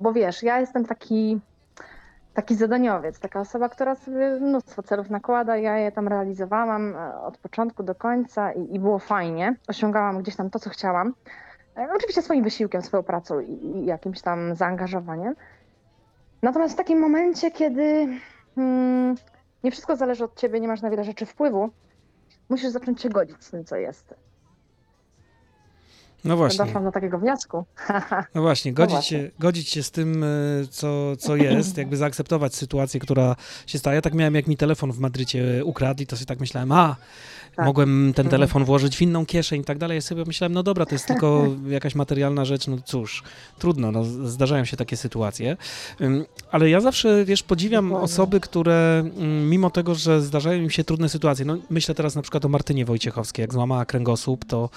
bo 0.00 0.12
wiesz, 0.12 0.42
ja 0.42 0.60
jestem 0.60 0.84
taki 0.84 1.40
taki 2.34 2.54
zadaniowiec, 2.54 3.18
taka 3.18 3.40
osoba, 3.40 3.68
która 3.68 3.94
sobie 3.94 4.40
mnóstwo 4.40 4.82
celów 4.82 5.10
nakłada, 5.10 5.56
ja 5.56 5.78
je 5.78 5.92
tam 5.92 6.08
realizowałam 6.08 6.96
e, 6.96 7.20
od 7.20 7.38
początku 7.38 7.82
do 7.82 7.94
końca 7.94 8.52
i, 8.52 8.74
i 8.74 8.80
było 8.80 8.98
fajnie. 8.98 9.54
Osiągałam 9.68 10.18
gdzieś 10.18 10.36
tam 10.36 10.50
to, 10.50 10.58
co 10.58 10.70
chciałam. 10.70 11.14
E, 11.76 11.88
Oczywiście 11.96 12.22
swoim 12.22 12.44
wysiłkiem, 12.44 12.82
swoją 12.82 13.02
pracą 13.02 13.40
i, 13.40 13.52
i 13.52 13.86
jakimś 13.86 14.22
tam 14.22 14.54
zaangażowaniem. 14.54 15.34
Natomiast 16.42 16.74
w 16.74 16.76
takim 16.76 16.98
momencie, 16.98 17.50
kiedy 17.50 18.08
mm, 18.56 19.14
nie 19.64 19.70
wszystko 19.70 19.96
zależy 19.96 20.24
od 20.24 20.36
ciebie, 20.36 20.60
nie 20.60 20.68
masz 20.68 20.82
na 20.82 20.90
wiele 20.90 21.04
rzeczy 21.04 21.26
wpływu, 21.26 21.70
musisz 22.48 22.70
zacząć 22.70 23.00
się 23.00 23.08
godzić 23.08 23.44
z 23.44 23.50
tym, 23.50 23.64
co 23.64 23.76
jest. 23.76 24.14
No 26.24 26.36
właśnie. 26.36 26.64
Doszłam 26.64 26.84
do 26.84 26.92
takiego 26.92 27.18
wniosku. 27.18 27.64
No 28.34 28.42
właśnie, 28.42 28.72
godzić, 28.72 28.94
właśnie. 28.94 29.18
Się, 29.18 29.30
godzić 29.38 29.68
się 29.68 29.82
z 29.82 29.90
tym, 29.90 30.22
y, 30.24 30.66
co, 30.70 31.16
co 31.16 31.36
jest, 31.36 31.76
jakby 31.78 31.96
zaakceptować 31.96 32.54
sytuację, 32.54 33.00
która 33.00 33.36
się 33.66 33.78
staje. 33.78 33.94
Ja 33.94 34.02
tak 34.02 34.14
miałem, 34.14 34.34
jak 34.34 34.46
mi 34.46 34.56
telefon 34.56 34.92
w 34.92 34.98
Madrycie 34.98 35.64
ukradł 35.64 36.02
i 36.02 36.06
to 36.06 36.16
sobie 36.16 36.26
tak 36.26 36.40
myślałem, 36.40 36.72
a, 36.72 36.96
Tak. 37.56 37.66
mogłem 37.66 38.12
ten 38.16 38.26
Mhm. 38.26 38.30
telefon 38.30 38.64
włożyć 38.64 38.96
w 38.96 39.02
inną 39.02 39.26
kieszeń 39.26 39.60
i 39.60 39.64
tak 39.64 39.78
dalej. 39.78 39.94
Ja 39.94 40.00
sobie 40.00 40.24
myślałem, 40.26 40.52
no 40.52 40.62
dobra, 40.62 40.86
to 40.86 40.94
jest 40.94 41.06
tylko 41.06 41.46
jakaś 41.68 41.94
materialna 41.94 42.44
rzecz, 42.44 42.66
no 42.66 42.76
cóż, 42.84 43.22
trudno, 43.58 43.92
no, 43.92 44.04
zdarzają 44.04 44.64
się 44.64 44.76
takie 44.76 44.96
sytuacje. 44.96 45.56
Ale 46.50 46.70
ja 46.70 46.80
zawsze, 46.80 47.24
wiesz, 47.24 47.42
podziwiam 47.42 47.84
Dokładnie. 47.88 48.04
osoby, 48.04 48.40
które 48.40 48.98
mm, 49.16 49.50
mimo 49.50 49.70
tego, 49.70 49.94
że 49.94 50.20
zdarzają 50.22 50.62
im 50.62 50.70
się 50.70 50.84
trudne 50.84 51.08
sytuacje, 51.08 51.44
no 51.44 51.56
myślę 51.70 51.94
teraz 51.94 52.14
na 52.14 52.22
przykład 52.22 52.44
o 52.44 52.48
Martynie 52.48 52.84
Wojciechowskiej, 52.84 53.42
jak 53.42 53.52
złamała 53.52 53.84
kręgosłup, 53.84 54.44
to, 54.44 54.70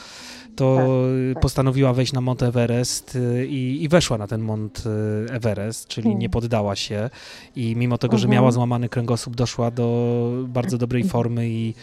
to 0.58 0.76
Tak, 0.76 0.86
tak. 1.34 1.42
postanowiła 1.42 1.94
wejść 1.94 2.14
na 2.14 2.22
Mont 2.22 2.44
Everest 2.44 3.16
y, 3.16 3.48
i, 3.48 3.84
i 3.84 3.88
weszła 3.90 4.18
na 4.18 4.28
ten 4.28 4.42
Mont 4.42 4.84
y, 5.30 5.34
Everest, 5.34 5.88
czyli 5.88 6.04
Hmm. 6.04 6.20
nie 6.20 6.30
poddała 6.30 6.76
się 6.76 7.10
i 7.56 7.76
mimo 7.76 7.98
tego, 7.98 8.18
że 8.18 8.26
Mhm. 8.26 8.34
miała 8.42 8.52
złamany 8.52 8.90
kręgosłup, 8.90 9.36
doszła 9.36 9.72
do 9.72 10.32
bardzo 10.48 10.78
dobrej 10.78 11.04
formy 11.04 11.50
i, 11.50 11.74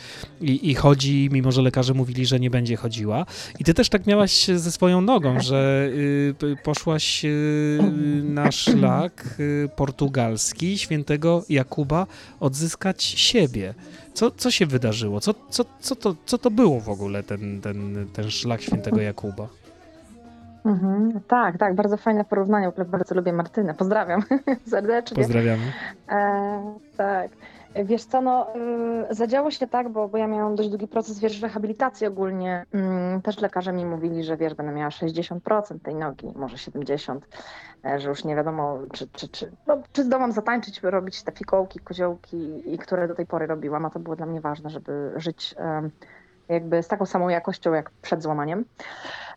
i, 0.40 0.70
i 0.70 0.74
chodzi, 0.74 1.28
mimo 1.32 1.52
że 1.52 1.62
lekarze 1.62 1.94
mówili, 1.94 2.26
że 2.26 2.40
nie 2.40 2.50
będzie 2.50 2.76
chodziła. 2.76 3.26
I 3.58 3.64
ty 3.64 3.74
też 3.74 3.88
tak 3.88 4.06
miałaś 4.06 4.46
ze 4.56 4.72
swoją 4.72 5.00
nogą, 5.00 5.40
że 5.40 5.88
y, 6.42 6.56
poszłaś 6.64 7.24
y, 7.24 7.78
na 8.24 8.52
szlak 8.62 9.24
y, 9.40 9.68
portugalski 9.76 10.78
świętego 10.78 11.44
Jakuba 11.48 12.06
odzyskać 12.40 13.04
siebie. 13.04 13.74
Co, 14.14 14.30
co 14.30 14.50
się 14.50 14.66
wydarzyło? 14.66 15.20
Co, 15.20 15.34
co, 15.50 15.64
co, 15.80 15.96
to, 15.96 16.14
co 16.26 16.38
to 16.38 16.50
było 16.50 16.80
w 16.80 16.88
ogóle 16.88 17.22
ten, 17.22 17.60
ten, 17.60 18.06
ten 18.12 18.30
szlak 18.30 18.60
świętego 18.60 19.00
Jakuba? 19.00 19.48
Mhm, 20.64 21.20
tak, 21.28 21.58
tak, 21.58 21.74
bardzo 21.74 21.96
fajne 21.96 22.24
porównanie. 22.24 22.66
W 22.66 22.68
ogóle 22.68 22.84
bardzo 22.84 23.14
lubię 23.14 23.32
Martynę. 23.32 23.74
Pozdrawiam 23.74 24.22
serdecznie. 24.70 25.16
Pozdrawiamy. 25.16 25.62
E, 26.08 26.74
tak. 26.96 27.30
Wiesz 27.84 28.04
co, 28.04 28.20
no, 28.20 28.56
y, 29.10 29.14
zadziało 29.14 29.50
się 29.50 29.66
tak, 29.66 29.88
bo, 29.88 30.08
bo 30.08 30.18
ja 30.18 30.26
miałam 30.26 30.54
dość 30.54 30.68
długi 30.68 30.88
proces, 30.88 31.18
wiesz, 31.18 31.42
rehabilitacji 31.42 32.06
ogólnie. 32.06 32.66
Mm, 32.72 33.22
Też 33.22 33.40
lekarze 33.40 33.72
mi 33.72 33.84
mówili, 33.84 34.24
że 34.24 34.36
wiesz, 34.36 34.54
będę 34.54 34.72
miała 34.72 34.90
60% 34.90 35.80
tej 35.82 35.94
nogi, 35.94 36.32
może 36.36 36.56
70%, 36.56 37.18
e, 37.84 38.00
że 38.00 38.08
już 38.08 38.24
nie 38.24 38.36
wiadomo, 38.36 38.78
czy, 38.92 39.08
czy, 39.08 39.28
czy, 39.28 39.52
no, 39.66 39.82
czy 39.92 40.02
zdołam 40.04 40.32
zatańczyć, 40.32 40.82
robić 40.82 41.22
te 41.22 41.32
fikołki, 41.32 41.78
koziołki, 41.80 42.62
które 42.80 43.08
do 43.08 43.14
tej 43.14 43.26
pory 43.26 43.46
robiłam, 43.46 43.84
a 43.84 43.90
to 43.90 43.98
było 44.00 44.16
dla 44.16 44.26
mnie 44.26 44.40
ważne, 44.40 44.70
żeby 44.70 45.12
żyć 45.16 45.54
jakby 46.48 46.82
z 46.82 46.88
taką 46.88 47.06
samą 47.06 47.28
jakością 47.28 47.72
jak 47.72 47.90
przed 47.90 48.22
złamaniem. 48.22 48.64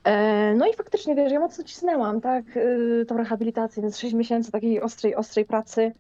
E, 0.04 0.54
No 0.56 0.68
i 0.68 0.74
faktycznie, 0.74 1.16
wiesz, 1.16 1.32
ja 1.32 1.40
mocno 1.40 1.64
cisnęłam, 1.64 2.22
tak, 2.22 2.58
y, 2.58 3.06
tą 3.08 3.18
rehabilitację, 3.18 3.84
więc 3.84 3.98
6 3.98 4.14
miesięcy 4.14 4.52
takiej 4.52 4.82
ostrej, 4.82 5.16
ostrej 5.16 5.46
pracy, 5.46 5.92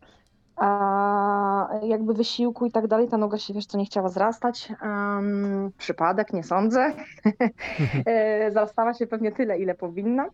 jakby 1.84 2.14
wysiłku 2.14 2.66
i 2.66 2.72
tak 2.72 2.88
dalej, 2.88 3.08
ta 3.08 3.18
noga 3.18 3.38
się, 3.38 3.54
wiesz 3.54 3.66
co, 3.66 3.78
nie 3.78 3.86
chciała 3.86 4.10
zrastać. 4.10 4.74
Em, 4.82 5.72
przypadek, 5.78 6.34
nie 6.34 6.44
sądzę. 6.44 6.92
E, 8.06 8.52
Zarastała 8.52 8.94
się 8.94 9.08
pewnie 9.08 9.32
tyle, 9.32 9.60
ile 9.60 9.76
powinna. 9.76 10.26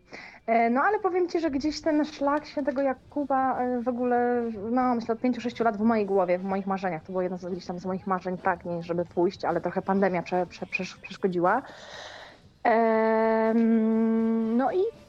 E, 0.47 0.69
No 0.69 0.81
ale 0.81 0.99
powiem 0.99 1.27
Ci, 1.29 1.39
że 1.39 1.51
gdzieś 1.51 1.81
ten 1.81 2.05
szlak 2.05 2.45
świętego 2.45 2.81
Jakuba 2.81 3.59
e, 3.59 3.81
w 3.81 3.87
ogóle, 3.87 4.43
no 4.71 4.95
myślę 4.95 5.13
od 5.15 5.21
5-6 5.21 5.63
lat 5.63 5.77
w 5.77 5.81
mojej 5.81 6.05
głowie, 6.05 6.37
w 6.37 6.43
moich 6.43 6.67
marzeniach, 6.67 7.03
to 7.03 7.11
było 7.11 7.21
jedno 7.21 7.37
z, 7.37 7.45
gdzieś 7.45 7.65
tam 7.65 7.79
z 7.79 7.85
moich 7.85 8.07
marzeń, 8.07 8.37
pragnień, 8.37 8.83
żeby 8.83 9.05
pójść, 9.05 9.45
ale 9.45 9.61
trochę 9.61 9.81
pandemia 9.81 10.21
prze, 10.23 10.45
prze, 10.45 10.65
przesz- 10.65 11.01
przeszkodziła. 11.01 11.61
Em, 12.63 14.57
No 14.57 14.71
i 14.71 15.02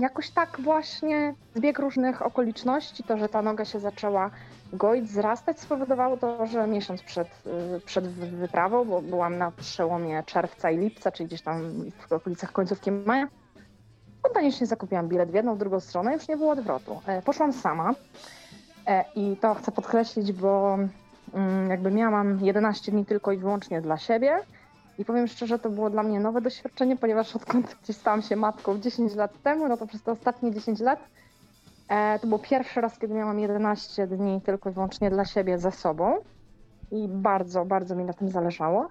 jakoś 0.00 0.30
tak 0.30 0.60
właśnie 0.60 1.34
zbieg 1.54 1.78
różnych 1.78 2.22
okoliczności, 2.22 3.02
to, 3.04 3.18
że 3.18 3.28
ta 3.28 3.42
noga 3.42 3.64
się 3.64 3.80
zaczęła 3.80 4.30
goić, 4.72 5.10
zrastać, 5.10 5.60
spowodowało 5.60 6.16
to, 6.16 6.46
że 6.46 6.66
miesiąc 6.66 7.02
przed, 7.02 7.28
y, 7.76 7.80
przed 7.80 8.08
wy- 8.08 8.26
wyprawą, 8.36 8.84
bo 8.84 9.02
byłam 9.02 9.38
na 9.38 9.50
przełomie 9.50 10.22
czerwca 10.26 10.70
i 10.70 10.78
lipca, 10.78 11.12
czyli 11.12 11.26
gdzieś 11.26 11.42
tam 11.42 11.62
w 12.08 12.12
okolicach 12.12 12.52
końcówki 12.52 12.92
maja, 12.92 13.28
spontanicznie 14.18 14.66
zakupiłam 14.66 15.08
bilet 15.08 15.30
w 15.30 15.34
jedną, 15.34 15.54
w 15.54 15.58
drugą 15.58 15.80
stronę, 15.80 16.12
już 16.12 16.28
nie 16.28 16.36
było 16.36 16.52
odwrotu. 16.52 17.00
E, 17.06 17.22
Poszłam 17.22 17.52
sama 17.52 17.94
e, 18.86 19.04
i 19.14 19.36
to 19.36 19.54
chcę 19.54 19.72
podkreślić, 19.72 20.32
bo 20.32 20.78
mm, 21.34 21.70
jakby 21.70 21.90
miałam 21.90 22.38
11 22.44 22.92
dni 22.92 23.06
tylko 23.06 23.32
i 23.32 23.38
wyłącznie 23.38 23.80
dla 23.80 23.98
siebie. 23.98 24.38
I 24.98 25.04
powiem 25.04 25.26
szczerze, 25.26 25.58
to 25.58 25.70
było 25.70 25.90
dla 25.90 26.02
mnie 26.02 26.20
nowe 26.20 26.40
doświadczenie, 26.40 26.96
ponieważ 26.96 27.36
odkąd 27.36 27.76
gdzieś 27.82 27.96
stałam 27.96 28.22
się 28.22 28.36
matką 28.36 28.78
10 28.78 29.14
lat 29.14 29.42
temu, 29.42 29.68
no 29.68 29.76
to 29.76 29.86
przez 29.86 30.02
te 30.02 30.12
ostatnie 30.12 30.52
10 30.52 30.80
lat 30.80 31.00
e, 31.88 32.18
to 32.18 32.26
był 32.26 32.38
pierwszy 32.38 32.80
raz, 32.80 32.98
kiedy 32.98 33.14
miałam 33.14 33.38
11 33.38 34.06
dni 34.06 34.40
tylko 34.40 34.70
i 34.70 34.72
wyłącznie 34.72 35.10
dla 35.10 35.24
siebie 35.24 35.58
ze 35.58 35.70
sobą. 35.70 36.16
I 36.90 37.08
bardzo, 37.08 37.64
bardzo 37.64 37.96
mi 37.96 38.04
na 38.04 38.12
tym 38.12 38.28
zależało. 38.28 38.88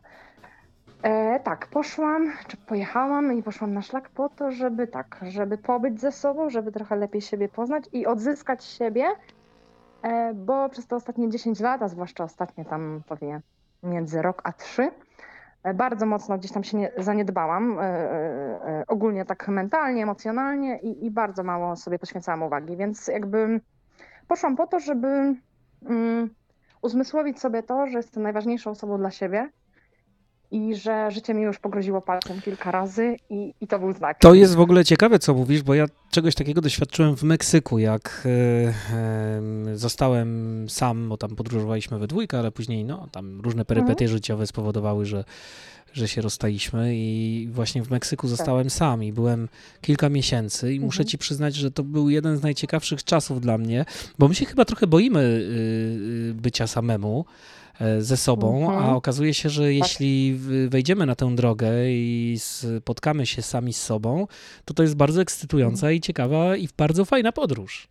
E, 1.04 1.40
tak, 1.40 1.68
poszłam, 1.68 2.32
czy 2.48 2.58
pojechałam 2.58 3.34
i 3.34 3.44
poszłam 3.44 3.74
na 3.74 3.82
szlak 3.82 4.10
po 4.10 4.30
to, 4.30 4.52
żeby 4.52 4.88
tak, 4.88 5.20
żeby 5.28 5.58
pobyć 5.58 6.02
ze 6.02 6.12
sobą, 6.12 6.50
żeby 6.50 6.72
trochę 6.72 6.96
lepiej 6.96 7.22
siebie 7.22 7.50
poznać 7.50 7.84
i 7.94 8.06
odzyskać 8.06 8.64
siebie, 8.64 9.06
e, 10.02 10.34
bo 10.34 10.70
przez 10.70 10.88
te 10.88 10.96
ostatnie 10.96 11.30
10 11.30 11.60
lat, 11.60 11.82
a 11.82 11.88
zwłaszcza 11.88 12.24
ostatnie 12.24 12.66
tam 12.66 13.02
powie 13.08 13.42
między 13.84 14.22
rok 14.22 14.42
a 14.44 14.54
trzy, 14.54 14.92
bardzo 15.74 16.06
mocno 16.06 16.38
gdzieś 16.38 16.52
tam 16.52 16.64
się 16.64 16.78
nie, 16.78 16.92
zaniedbałam, 16.98 17.80
e, 17.80 17.84
e, 17.84 17.88
e, 18.80 18.84
ogólnie 18.88 19.26
tak 19.26 19.48
mentalnie, 19.48 20.04
emocjonalnie 20.04 20.80
i, 20.80 21.06
i 21.06 21.12
bardzo 21.12 21.44
mało 21.44 21.76
sobie 21.76 22.00
poświęcałam 22.00 22.44
uwagi, 22.44 22.78
więc 22.78 23.08
jakby 23.08 23.62
poszłam 24.28 24.56
po 24.56 24.68
to, 24.68 24.80
żeby 24.80 25.36
mm, 25.86 26.30
uzmysłowić 26.82 27.40
sobie 27.40 27.64
to, 27.64 27.88
że 27.88 27.98
jestem 27.98 28.24
najważniejszą 28.24 28.72
osobą 28.72 28.98
dla 28.98 29.12
siebie, 29.12 29.50
i 30.52 30.76
że 30.76 31.12
życie 31.12 31.34
mi 31.34 31.42
już 31.44 31.60
pogroziło 31.60 32.02
palcem 32.02 32.42
kilka 32.42 32.72
razy 32.72 33.16
i, 33.30 33.54
i 33.62 33.68
to 33.68 33.80
był 33.80 33.94
znak. 33.94 34.20
To 34.20 34.34
jest 34.34 34.56
w 34.56 34.60
ogóle 34.60 34.86
ciekawe, 34.86 35.20
co 35.20 35.34
mówisz, 35.34 35.64
bo 35.64 35.74
ja 35.74 35.86
czegoś 36.12 36.36
takiego 36.36 36.62
doświadczyłem 36.62 37.16
w 37.18 37.24
Meksyku, 37.24 37.80
jak 37.80 38.24
e, 38.26 38.30
e, 38.96 39.78
zostałem 39.78 40.66
sam, 40.70 41.10
bo 41.10 41.18
tam 41.18 41.36
podróżowaliśmy 41.36 42.00
we 42.00 42.08
dwójkę, 42.08 42.40
ale 42.40 42.52
później 42.52 42.86
no, 42.86 43.08
tam 43.12 43.42
różne 43.42 43.66
perypetie 43.66 44.08
życiowe 44.08 44.48
spowodowały, 44.48 45.06
że, 45.06 45.24
że 45.94 46.08
się 46.08 46.22
rozstaliśmy 46.22 46.92
i 46.96 47.50
właśnie 47.52 47.84
w 47.84 47.90
Meksyku 47.92 48.28
zostałem 48.28 48.70
sam 48.70 49.04
i 49.04 49.14
byłem 49.14 49.50
kilka 49.82 50.10
miesięcy 50.10 50.74
i 50.74 50.80
muszę 50.80 51.02
Mhm. 51.02 51.08
ci 51.08 51.18
przyznać, 51.18 51.56
że 51.56 51.72
to 51.72 51.84
był 51.84 52.10
jeden 52.10 52.38
z 52.38 52.42
najciekawszych 52.44 53.04
czasów 53.04 53.42
dla 53.42 53.58
mnie, 53.58 53.86
bo 54.20 54.28
my 54.28 54.36
się 54.36 54.46
chyba 54.46 54.66
trochę 54.66 54.88
boimy 54.88 55.20
y, 55.20 56.32
y, 56.32 56.34
bycia 56.34 56.68
samemu 56.68 57.26
ze 58.00 58.18
sobą, 58.18 58.62
Mhm. 58.62 58.84
a 58.90 58.96
okazuje 58.96 59.34
się, 59.34 59.50
że 59.50 59.74
jeśli 59.74 60.34
w- 60.36 60.70
wejdziemy 60.70 61.06
na 61.06 61.16
tę 61.16 61.36
drogę 61.36 61.70
i 61.90 62.36
spotkamy 62.40 63.26
się 63.26 63.42
sami 63.42 63.74
z 63.74 63.82
sobą, 63.82 64.28
to 64.66 64.74
to 64.74 64.84
jest 64.84 64.96
bardzo 64.96 65.22
ekscytująca 65.22 65.92
i 65.92 66.00
ciekawa 66.02 66.56
i 66.56 66.70
bardzo 66.78 67.06
fajna 67.06 67.32
podróż. 67.32 67.88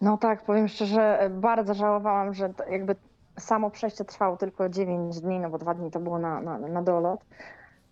No 0.00 0.16
tak, 0.16 0.44
powiem 0.44 0.68
szczerze, 0.68 1.20
e, 1.20 1.30
bardzo 1.30 1.74
żałowałam, 1.74 2.34
że 2.34 2.52
jakby 2.70 2.96
samo 3.38 3.70
przejście 3.70 4.04
trwało 4.04 4.36
tylko 4.36 4.68
9 4.68 5.20
dni, 5.20 5.40
no 5.40 5.50
bo 5.50 5.58
dwa 5.58 5.74
dni 5.74 5.90
to 5.90 6.00
było 6.00 6.18
na, 6.18 6.40
na, 6.40 6.58
na 6.58 6.82
dolot. 6.82 7.20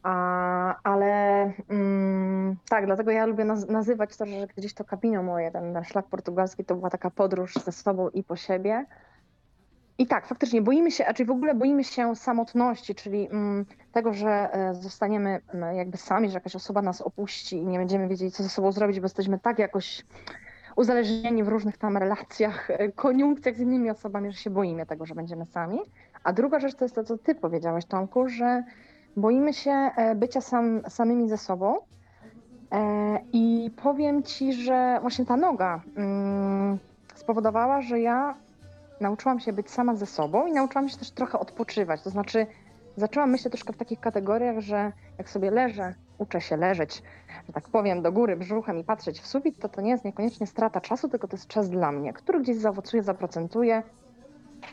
A, 0.03 0.75
ale 0.83 1.53
mm, 1.71 2.57
tak, 2.69 2.87
dlatego 2.87 3.11
ja 3.11 3.27
lubię 3.27 3.45
naz- 3.45 3.71
nazywać 3.71 4.17
to, 4.17 4.27
że 4.27 4.47
gdzieś 4.57 4.75
to 4.75 4.85
kabino 4.85 5.23
moje, 5.23 5.51
ten, 5.51 5.75
ten 5.75 5.85
szlak 5.85 6.07
portugalski, 6.07 6.65
to 6.65 6.75
była 6.75 6.91
taka 6.91 7.11
podróż 7.11 7.55
ze 7.55 7.73
sobą 7.73 8.09
i 8.09 8.23
po 8.25 8.37
siebie. 8.37 8.87
I 9.99 10.07
tak, 10.07 10.27
faktycznie 10.27 10.63
boimy 10.63 10.91
się, 10.91 11.07
a 11.07 11.15
czy 11.15 11.25
w 11.25 11.31
ogóle 11.31 11.55
boimy 11.55 11.85
się 11.85 12.17
samotności, 12.17 12.95
czyli 12.95 13.29
mm, 13.31 13.67
tego, 13.93 14.13
że 14.13 14.31
e, 14.53 14.75
zostaniemy 14.75 15.41
mm, 15.55 15.77
jakby 15.77 15.97
sami, 15.97 16.29
że 16.29 16.35
jakaś 16.35 16.57
osoba 16.57 16.83
nas 16.83 17.01
opuści 17.01 17.57
i 17.57 17.67
nie 17.67 17.79
będziemy 17.79 18.09
wiedzieli, 18.09 18.31
co 18.31 18.43
ze 18.43 18.49
sobą 18.49 18.73
zrobić, 18.73 19.01
bo 19.01 19.05
jesteśmy 19.05 19.39
tak 19.39 19.59
jakoś 19.59 20.05
uzależnieni 20.77 21.45
w 21.45 21.49
różnych 21.49 21.79
tam 21.79 21.97
relacjach, 21.97 22.71
e, 22.71 22.93
koniunkcjach 22.93 23.57
z 23.57 23.61
innymi 23.61 23.91
osobami, 23.91 24.31
że 24.33 24.39
się 24.39 24.51
boimy 24.51 24.87
tego, 24.87 25.07
że 25.07 25.15
będziemy 25.15 25.47
sami. 25.47 25.79
A 26.25 26.33
druga 26.33 26.61
rzecz 26.61 26.75
to 26.75 26.85
jest 26.85 26.95
to, 26.95 27.05
co 27.05 27.19
ty 27.19 27.35
powiedziałeś, 27.35 27.85
Tomku, 27.85 28.29
że 28.29 28.65
boimy 29.17 29.53
się 29.53 29.71
e, 29.71 30.15
bycia 30.15 30.41
sam, 30.41 30.81
samymi 30.89 31.29
ze 31.29 31.39
sobą. 31.39 31.77
I 33.33 33.71
powiem 33.83 34.23
ci, 34.23 34.53
że 34.53 34.99
właśnie 35.01 35.27
ta 35.27 35.37
noga 35.37 35.83
mm, 35.97 36.79
spowodowała, 37.15 37.83
że 37.83 38.01
ja 38.01 38.35
nauczyłam 39.01 39.41
się 39.41 39.53
być 39.53 39.71
sama 39.71 39.97
ze 39.97 40.07
sobą 40.07 40.47
i 40.47 40.53
nauczyłam 40.53 40.89
się 40.89 40.97
też 40.97 41.11
trochę 41.11 41.39
odpoczywać. 41.39 42.03
To 42.03 42.11
znaczy, 42.11 42.47
zaczęłam 42.97 43.31
myśleć 43.31 43.53
troszkę 43.53 43.73
w 43.73 43.77
takich 43.77 44.01
kategoriach, 44.01 44.61
że 44.61 44.93
jak 45.19 45.31
sobie 45.31 45.51
leżę, 45.51 45.95
uczę 46.19 46.41
się 46.41 46.57
leżeć, 46.57 47.03
że 47.47 47.53
tak 47.53 47.69
powiem, 47.69 48.03
do 48.03 48.13
góry 48.13 48.37
brzuchem 48.37 48.79
i 48.79 48.85
patrzeć 48.85 49.21
w 49.21 49.27
sufit, 49.27 49.59
to 49.59 49.69
to 49.69 49.81
nie 49.81 49.91
jest 49.91 50.05
niekoniecznie 50.05 50.47
strata 50.47 50.81
czasu, 50.81 51.09
tylko 51.09 51.29
to 51.29 51.37
jest 51.37 51.49
czas 51.49 51.71
dla 51.71 51.93
mnie, 51.93 52.13
który 52.13 52.41
gdzieś 52.41 52.57
zaowocuje, 52.57 53.03
zaprocentuje 53.03 53.83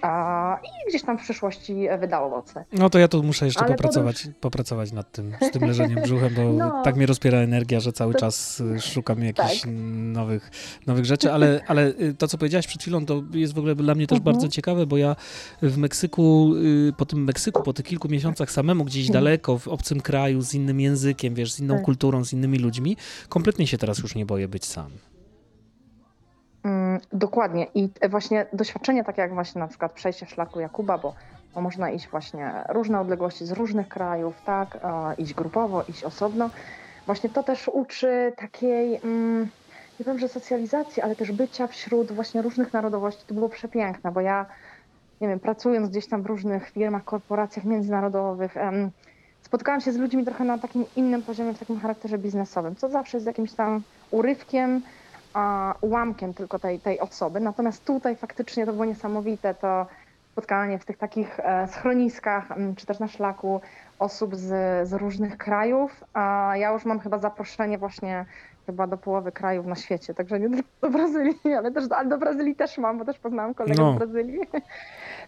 a, 0.02 0.60
i 0.64 0.90
gdzieś 0.90 1.04
tam 1.04 1.18
w 1.18 1.22
przyszłości 1.22 1.88
e, 1.88 1.98
wyda 1.98 2.22
owoce. 2.22 2.66
No 2.74 2.90
to 2.90 3.00
ja 3.00 3.08
tu 3.08 3.24
muszę 3.24 3.46
jeszcze 3.46 3.62
Ale 3.62 3.70
popracować, 3.76 4.28
popracować 4.42 4.92
nad 4.92 5.12
tym, 5.12 5.34
z 5.42 5.52
tym 5.52 5.62
leżeniem 5.68 6.02
brzuchem, 6.04 6.34
bo 6.36 6.42
No. 6.62 6.82
tak 6.84 6.96
mnie 6.96 7.06
rozpiera 7.06 7.38
energia, 7.38 7.80
że 7.80 7.94
cały 7.94 8.14
To- 8.14 8.20
czas 8.20 8.60
y, 8.60 8.82
szukam 8.82 9.24
jakichś 9.24 9.62
Tak. 9.62 9.70
nowych, 10.14 10.52
nowych 10.88 11.06
rzeczy, 11.06 11.32
ale, 11.34 11.62
ale 11.68 11.88
y, 11.88 12.14
to, 12.18 12.28
co 12.28 12.38
powiedziałaś 12.38 12.68
przed 12.68 12.82
chwilą, 12.82 13.06
to 13.06 13.24
jest 13.34 13.54
w 13.54 13.58
ogóle 13.58 13.76
dla 13.76 13.96
mnie 13.96 14.08
też 14.08 14.18
Mhm. 14.18 14.34
bardzo 14.36 14.48
ciekawe, 14.48 14.86
bo 14.86 14.98
ja 14.98 15.16
w 15.62 15.78
Meksyku, 15.78 16.54
y, 16.90 16.94
po 16.98 17.06
tym 17.06 17.24
Meksyku, 17.24 17.64
po 17.64 17.74
tych 17.74 17.86
kilku 17.86 18.10
miesiącach 18.10 18.52
samemu 18.52 18.84
gdzieś 18.86 19.08
Mhm. 19.08 19.24
daleko, 19.24 19.58
w 19.58 19.68
obcym 19.68 20.02
kraju, 20.02 20.42
z 20.42 20.54
innym 20.54 20.80
językiem, 20.80 21.34
wiesz, 21.34 21.52
z 21.54 21.60
inną 21.60 21.76
Tak. 21.76 21.84
kulturą, 21.86 22.26
z 22.26 22.34
innymi 22.34 22.58
ludźmi, 22.60 22.98
kompletnie 23.30 23.68
się 23.68 23.78
teraz 23.78 24.00
już 24.00 24.16
nie 24.16 24.26
boję 24.26 24.48
być 24.48 24.66
sam. 24.66 24.92
Mm, 26.64 27.00
dokładnie. 27.14 27.68
I 27.76 27.90
właśnie 28.10 28.46
doświadczenie 28.54 29.04
takie 29.04 29.22
jak 29.22 29.34
właśnie 29.34 29.60
na 29.60 29.68
przykład 29.68 29.92
przejście 29.92 30.26
szlaku 30.26 30.60
Jakuba, 30.60 30.98
bo, 30.98 31.14
bo 31.56 31.62
można 31.62 31.90
iść 31.90 32.08
właśnie 32.08 32.52
różne 32.70 33.00
odległości 33.00 33.46
z 33.46 33.52
różnych 33.52 33.88
krajów, 33.88 34.42
tak, 34.46 34.78
iść 35.18 35.34
grupowo, 35.34 35.84
iść 35.88 36.04
osobno. 36.04 36.50
Właśnie 37.06 37.30
to 37.30 37.44
też 37.44 37.68
uczy 37.68 38.34
takiej, 38.38 38.96
mm, 39.04 39.50
nie 40.00 40.06
wiem, 40.06 40.20
że 40.20 40.28
socjalizacji, 40.28 41.02
ale 41.02 41.16
też 41.16 41.32
bycia 41.32 41.68
wśród 41.68 42.12
właśnie 42.12 42.42
różnych 42.42 42.74
narodowości. 42.74 43.24
To 43.28 43.34
było 43.34 43.50
przepiękne, 43.50 44.12
bo 44.12 44.22
ja, 44.22 44.46
nie 45.22 45.28
wiem, 45.28 45.40
pracując 45.40 45.90
gdzieś 45.90 46.08
tam 46.08 46.24
w 46.24 46.26
różnych 46.26 46.70
firmach, 46.70 47.04
korporacjach 47.04 47.66
międzynarodowych, 47.66 48.56
spotkałam 49.42 49.82
się 49.82 49.92
z 49.92 49.98
ludźmi 49.98 50.26
trochę 50.26 50.44
na 50.44 50.58
takim 50.58 50.86
innym 50.96 51.22
poziomie, 51.22 51.54
w 51.54 51.60
takim 51.60 51.80
charakterze 51.80 52.18
biznesowym, 52.18 52.76
co 52.76 52.90
zawsze 52.90 53.18
jest 53.18 53.28
jakimś 53.28 53.54
tam 53.54 53.82
urywkiem, 54.12 54.82
a, 55.34 55.76
ułamkiem 55.82 56.34
tylko 56.34 56.60
tej, 56.60 56.80
tej 56.80 57.00
osoby. 57.00 57.40
Natomiast 57.40 57.86
tutaj 57.86 58.16
faktycznie 58.16 58.66
to 58.66 58.74
było 58.74 58.86
niesamowite, 58.86 59.54
to 59.54 59.86
spotkanie 60.32 60.80
w 60.80 60.86
tych 60.86 60.98
takich 60.98 61.40
e, 61.40 61.68
schroniskach, 61.68 62.46
czy 62.76 62.86
też 62.86 63.00
na 63.00 63.08
szlaku 63.08 63.62
osób 64.00 64.36
z, 64.36 64.48
z 64.90 64.94
różnych 64.94 65.38
krajów. 65.38 66.04
A 66.14 66.54
ja 66.56 66.72
już 66.72 66.86
mam 66.86 67.00
chyba 67.00 67.18
zaproszenie 67.18 67.78
właśnie 67.78 68.26
chyba 68.66 68.88
do 68.88 68.98
połowy 68.98 69.32
krajów 69.32 69.66
na 69.66 69.76
świecie, 69.76 70.14
także 70.14 70.40
nie 70.40 70.50
tylko 70.50 70.70
do 70.82 70.90
Brazylii, 70.90 71.54
ale 71.58 71.72
też 71.72 71.84
ale 71.92 72.10
do 72.10 72.18
Brazylii 72.18 72.56
też 72.56 72.78
mam, 72.78 72.98
bo 72.98 73.06
też 73.06 73.20
poznałam 73.20 73.54
kolegę 73.54 73.84
No. 73.84 73.94
z 73.94 73.98
Brazylii. 73.98 74.40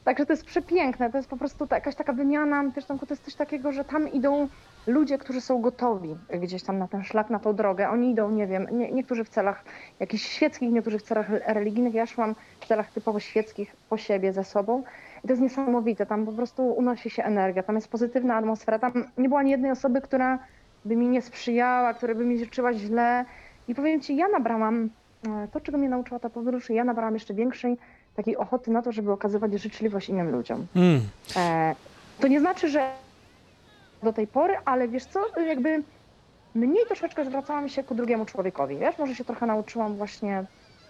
Także 0.04 0.26
to 0.26 0.34
jest 0.34 0.46
przepiękne, 0.46 1.12
to 1.12 1.18
jest 1.18 1.30
po 1.30 1.38
prostu 1.38 1.68
ta, 1.68 1.76
jakaś 1.76 1.96
taka 1.96 2.14
wymiana, 2.14 2.72
też 2.72 2.86
tam 2.86 3.00
to 3.00 3.06
jest 3.10 3.26
coś 3.26 3.36
takiego, 3.36 3.72
że 3.72 3.84
tam 3.84 4.12
idą 4.12 4.48
ludzie, 4.88 5.18
którzy 5.18 5.42
są 5.42 5.62
gotowi 5.62 6.16
gdzieś 6.42 6.64
tam 6.64 6.78
na 6.78 6.88
ten 6.88 7.04
szlak, 7.04 7.30
na 7.30 7.40
tą 7.40 7.56
drogę. 7.56 7.90
Oni 7.90 8.12
idą, 8.12 8.32
nie 8.32 8.48
wiem, 8.48 8.68
nie, 8.72 8.92
niektórzy 8.92 9.24
w 9.24 9.30
celach 9.30 9.64
jakichś 10.00 10.24
świeckich, 10.24 10.72
niektórzy 10.72 11.00
w 11.00 11.04
celach 11.04 11.30
religijnych. 11.30 11.94
Ja 11.94 12.06
szłam 12.06 12.36
w 12.60 12.66
celach 12.66 12.92
typowo 12.92 13.20
świeckich 13.20 13.76
po 13.90 13.98
siebie 13.98 14.34
ze 14.34 14.44
sobą. 14.44 14.84
I 15.24 15.28
to 15.28 15.34
jest 15.34 15.42
niesamowite, 15.42 16.06
tam 16.06 16.26
po 16.26 16.32
prostu 16.32 16.68
unosi 16.68 17.10
się 17.10 17.24
energia, 17.24 17.64
tam 17.64 17.76
jest 17.76 17.88
pozytywna 17.88 18.36
atmosfera. 18.36 18.80
Tam 18.80 19.06
nie 19.18 19.30
było 19.30 19.40
ani 19.40 19.52
jednej 19.52 19.72
osoby, 19.72 20.02
która 20.02 20.40
by 20.86 20.96
mi 20.96 21.08
nie 21.08 21.22
sprzyjała, 21.22 21.94
która 21.94 22.16
by 22.16 22.26
mi 22.26 22.40
życzyła 22.40 22.74
źle. 22.74 23.26
I 23.68 23.76
powiem 23.76 24.02
ci, 24.02 24.16
ja 24.16 24.28
nabrałam 24.28 24.90
e, 25.28 25.48
to, 25.48 25.62
czego 25.62 25.78
mnie 25.78 25.90
nauczyła 25.90 26.20
ta 26.20 26.30
podróż, 26.30 26.70
ja 26.70 26.84
nabrałam 26.84 27.14
jeszcze 27.14 27.34
większej 27.34 27.78
takiej 28.16 28.38
ochoty 28.38 28.72
na 28.72 28.82
to, 28.82 28.92
żeby 28.92 29.12
okazywać 29.12 29.54
życzliwość 29.54 30.10
innym 30.10 30.32
ludziom. 30.32 30.68
Mm. 30.76 31.02
E, 31.36 31.76
to 32.20 32.28
nie 32.28 32.40
znaczy, 32.40 32.70
że 32.70 32.92
do 34.04 34.14
tej 34.14 34.28
pory, 34.28 34.54
ale 34.66 34.88
wiesz 34.88 35.06
co, 35.06 35.42
jakby 35.42 35.84
mniej 36.56 36.86
troszeczkę 36.86 37.26
zwracałam 37.26 37.70
się 37.70 37.84
ku 37.84 37.96
drugiemu 37.96 38.26
człowiekowi, 38.26 38.78
wiesz, 38.78 38.98
może 38.98 39.16
się 39.16 39.26
trochę 39.26 39.46
nauczyłam 39.46 39.96
właśnie 39.96 40.46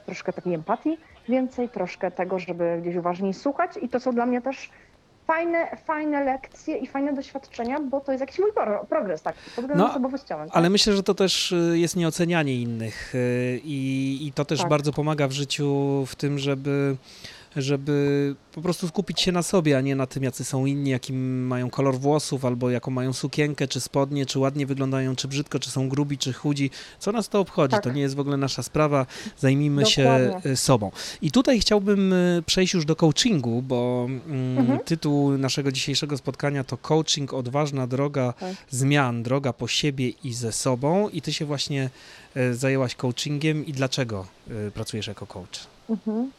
troszkę 0.06 0.34
takiej 0.34 0.54
empatii, 0.54 0.98
więcej 1.30 1.70
troszkę 1.70 2.12
tego, 2.12 2.40
żeby 2.40 2.78
gdzieś 2.82 2.96
uważniej 2.96 3.34
słuchać 3.34 3.72
i 3.82 3.90
to 3.90 4.00
są 4.00 4.12
dla 4.12 4.26
mnie 4.26 4.42
też 4.42 4.70
fajne, 5.28 5.78
fajne 5.86 6.24
lekcje 6.24 6.78
i 6.78 6.88
fajne 6.88 7.14
doświadczenia, 7.14 7.80
bo 7.80 8.02
to 8.02 8.12
jest 8.12 8.22
jakiś 8.22 8.40
mój 8.40 8.54
pro- 8.54 8.86
progres, 8.90 9.22
tak, 9.22 9.36
pod 9.36 9.52
względem 9.52 9.78
No, 9.78 9.90
osobowościowym. 9.92 10.48
tak? 10.48 10.58
Ale 10.58 10.70
myślę, 10.70 10.94
że 10.94 11.04
to 11.04 11.14
też 11.14 11.52
y, 11.52 11.80
jest 11.80 11.96
nieocenianie 11.96 12.56
innych 12.62 13.16
y, 13.16 13.62
i, 13.64 14.20
i 14.28 14.32
to 14.32 14.46
też 14.46 14.60
Tak. 14.60 14.70
bardzo 14.70 14.94
pomaga 14.94 15.28
w 15.28 15.32
życiu 15.32 16.04
w 16.08 16.16
tym, 16.16 16.40
żeby 16.40 16.96
żeby 17.56 18.36
po 18.54 18.62
prostu 18.62 18.88
skupić 18.88 19.22
się 19.22 19.32
na 19.32 19.44
sobie, 19.44 19.78
a 19.78 19.82
nie 19.82 19.96
na 19.96 20.08
tym, 20.08 20.24
jacy 20.24 20.44
są 20.44 20.66
inni, 20.66 20.90
jaki 20.90 21.14
mają 21.14 21.70
kolor 21.70 22.00
włosów, 22.00 22.46
albo 22.46 22.70
jaką 22.70 22.92
mają 22.92 23.14
sukienkę, 23.14 23.68
czy 23.68 23.80
spodnie, 23.82 24.26
czy 24.26 24.40
ładnie 24.40 24.66
wyglądają, 24.66 25.16
czy 25.16 25.28
brzydko, 25.28 25.60
czy 25.60 25.72
są 25.72 25.90
grubi, 25.90 26.18
czy 26.18 26.34
chudzi. 26.34 26.70
Co 27.00 27.12
nas 27.12 27.30
to 27.30 27.40
obchodzi? 27.40 27.72
Tak. 27.72 27.84
To 27.84 27.92
nie 27.92 28.02
jest 28.02 28.16
w 28.16 28.20
ogóle 28.20 28.38
nasza 28.38 28.64
sprawa. 28.64 29.06
Zajmijmy 29.38 29.86
się 29.86 30.04
Dokładnie. 30.04 30.52
e, 30.52 30.56
sobą. 30.56 30.92
I 31.22 31.32
tutaj 31.32 31.60
chciałbym 31.60 32.14
e, 32.14 32.42
przejść 32.46 32.74
już 32.74 32.86
do 32.86 32.96
coachingu, 32.96 33.62
bo 33.62 34.06
mm, 34.10 34.58
Mhm. 34.58 34.80
tytuł 34.80 35.38
naszego 35.38 35.72
dzisiejszego 35.72 36.18
spotkania 36.18 36.64
to 36.64 36.78
Coaching 36.78 37.34
Odważna 37.34 37.88
droga 37.88 38.34
Tak. 38.40 38.56
zmian, 38.70 39.24
droga 39.24 39.54
po 39.54 39.68
siebie 39.68 40.10
i 40.24 40.34
ze 40.34 40.52
sobą. 40.52 41.10
I 41.10 41.22
ty 41.22 41.34
się 41.34 41.46
właśnie 41.46 41.90
e, 42.36 42.54
zajęłaś 42.54 42.96
coachingiem 42.96 43.66
i 43.66 43.74
dlaczego 43.74 44.26
pracujesz 44.74 45.08
jako 45.08 45.28
coach? 45.28 45.60
Mhm. 45.90 46.32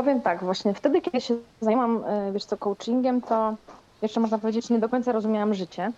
Powiem 0.00 0.20
tak, 0.20 0.44
właśnie 0.44 0.74
wtedy, 0.74 1.00
kiedy 1.00 1.20
się 1.20 1.34
zajęłam, 1.60 2.04
e, 2.06 2.32
wiesz 2.32 2.44
co, 2.44 2.56
coachingiem, 2.56 3.20
to 3.20 3.56
jeszcze 4.02 4.20
można 4.20 4.38
powiedzieć, 4.38 4.70
nie 4.70 4.78
do 4.78 4.88
końca 4.88 5.12
rozumiałam 5.12 5.54
życie. 5.54 5.92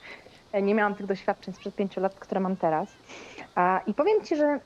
nie 0.62 0.74
miałam 0.74 0.94
tych 0.94 1.06
doświadczeń 1.06 1.54
sprzed 1.54 1.74
pięciu 1.74 2.00
lat, 2.00 2.14
które 2.14 2.40
mam 2.40 2.56
teraz. 2.56 2.88
I 3.86 3.94
powiem 3.94 4.24
Ci, 4.24 4.36
że 4.36 4.60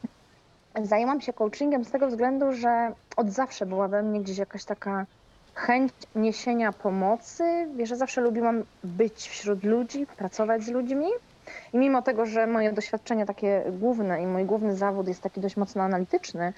zajęłam 0.83 1.21
się 1.21 1.33
coachingiem 1.33 1.85
z 1.85 1.91
tego 1.91 2.09
względu, 2.09 2.53
że 2.53 2.93
od 3.17 3.31
zawsze 3.31 3.67
była 3.67 3.89
we 3.89 4.03
mnie 4.03 4.21
gdzieś 4.21 4.39
jakaś 4.39 4.65
taka 4.65 5.07
chęć 5.55 5.93
niesienia 6.15 6.73
pomocy. 6.73 7.45
Wiesz, 7.77 7.89
że 7.89 7.97
zawsze 7.97 8.21
lubiłam 8.21 8.63
być 8.85 9.29
wśród 9.29 9.65
ludzi, 9.65 10.07
pracować 10.17 10.63
z 10.63 10.69
ludźmi. 10.69 11.07
I 11.73 11.79
mimo 11.79 12.03
tego, 12.03 12.27
że 12.27 12.47
moje 12.47 12.73
doświadczenie 12.73 13.27
takie 13.27 13.65
główne 13.81 14.23
i 14.23 14.27
mój 14.27 14.45
główny 14.45 14.77
zawód 14.77 15.09
jest 15.09 15.23
taki 15.23 15.41
dość 15.41 15.57
mocno 15.57 15.83
analityczny, 15.83 16.53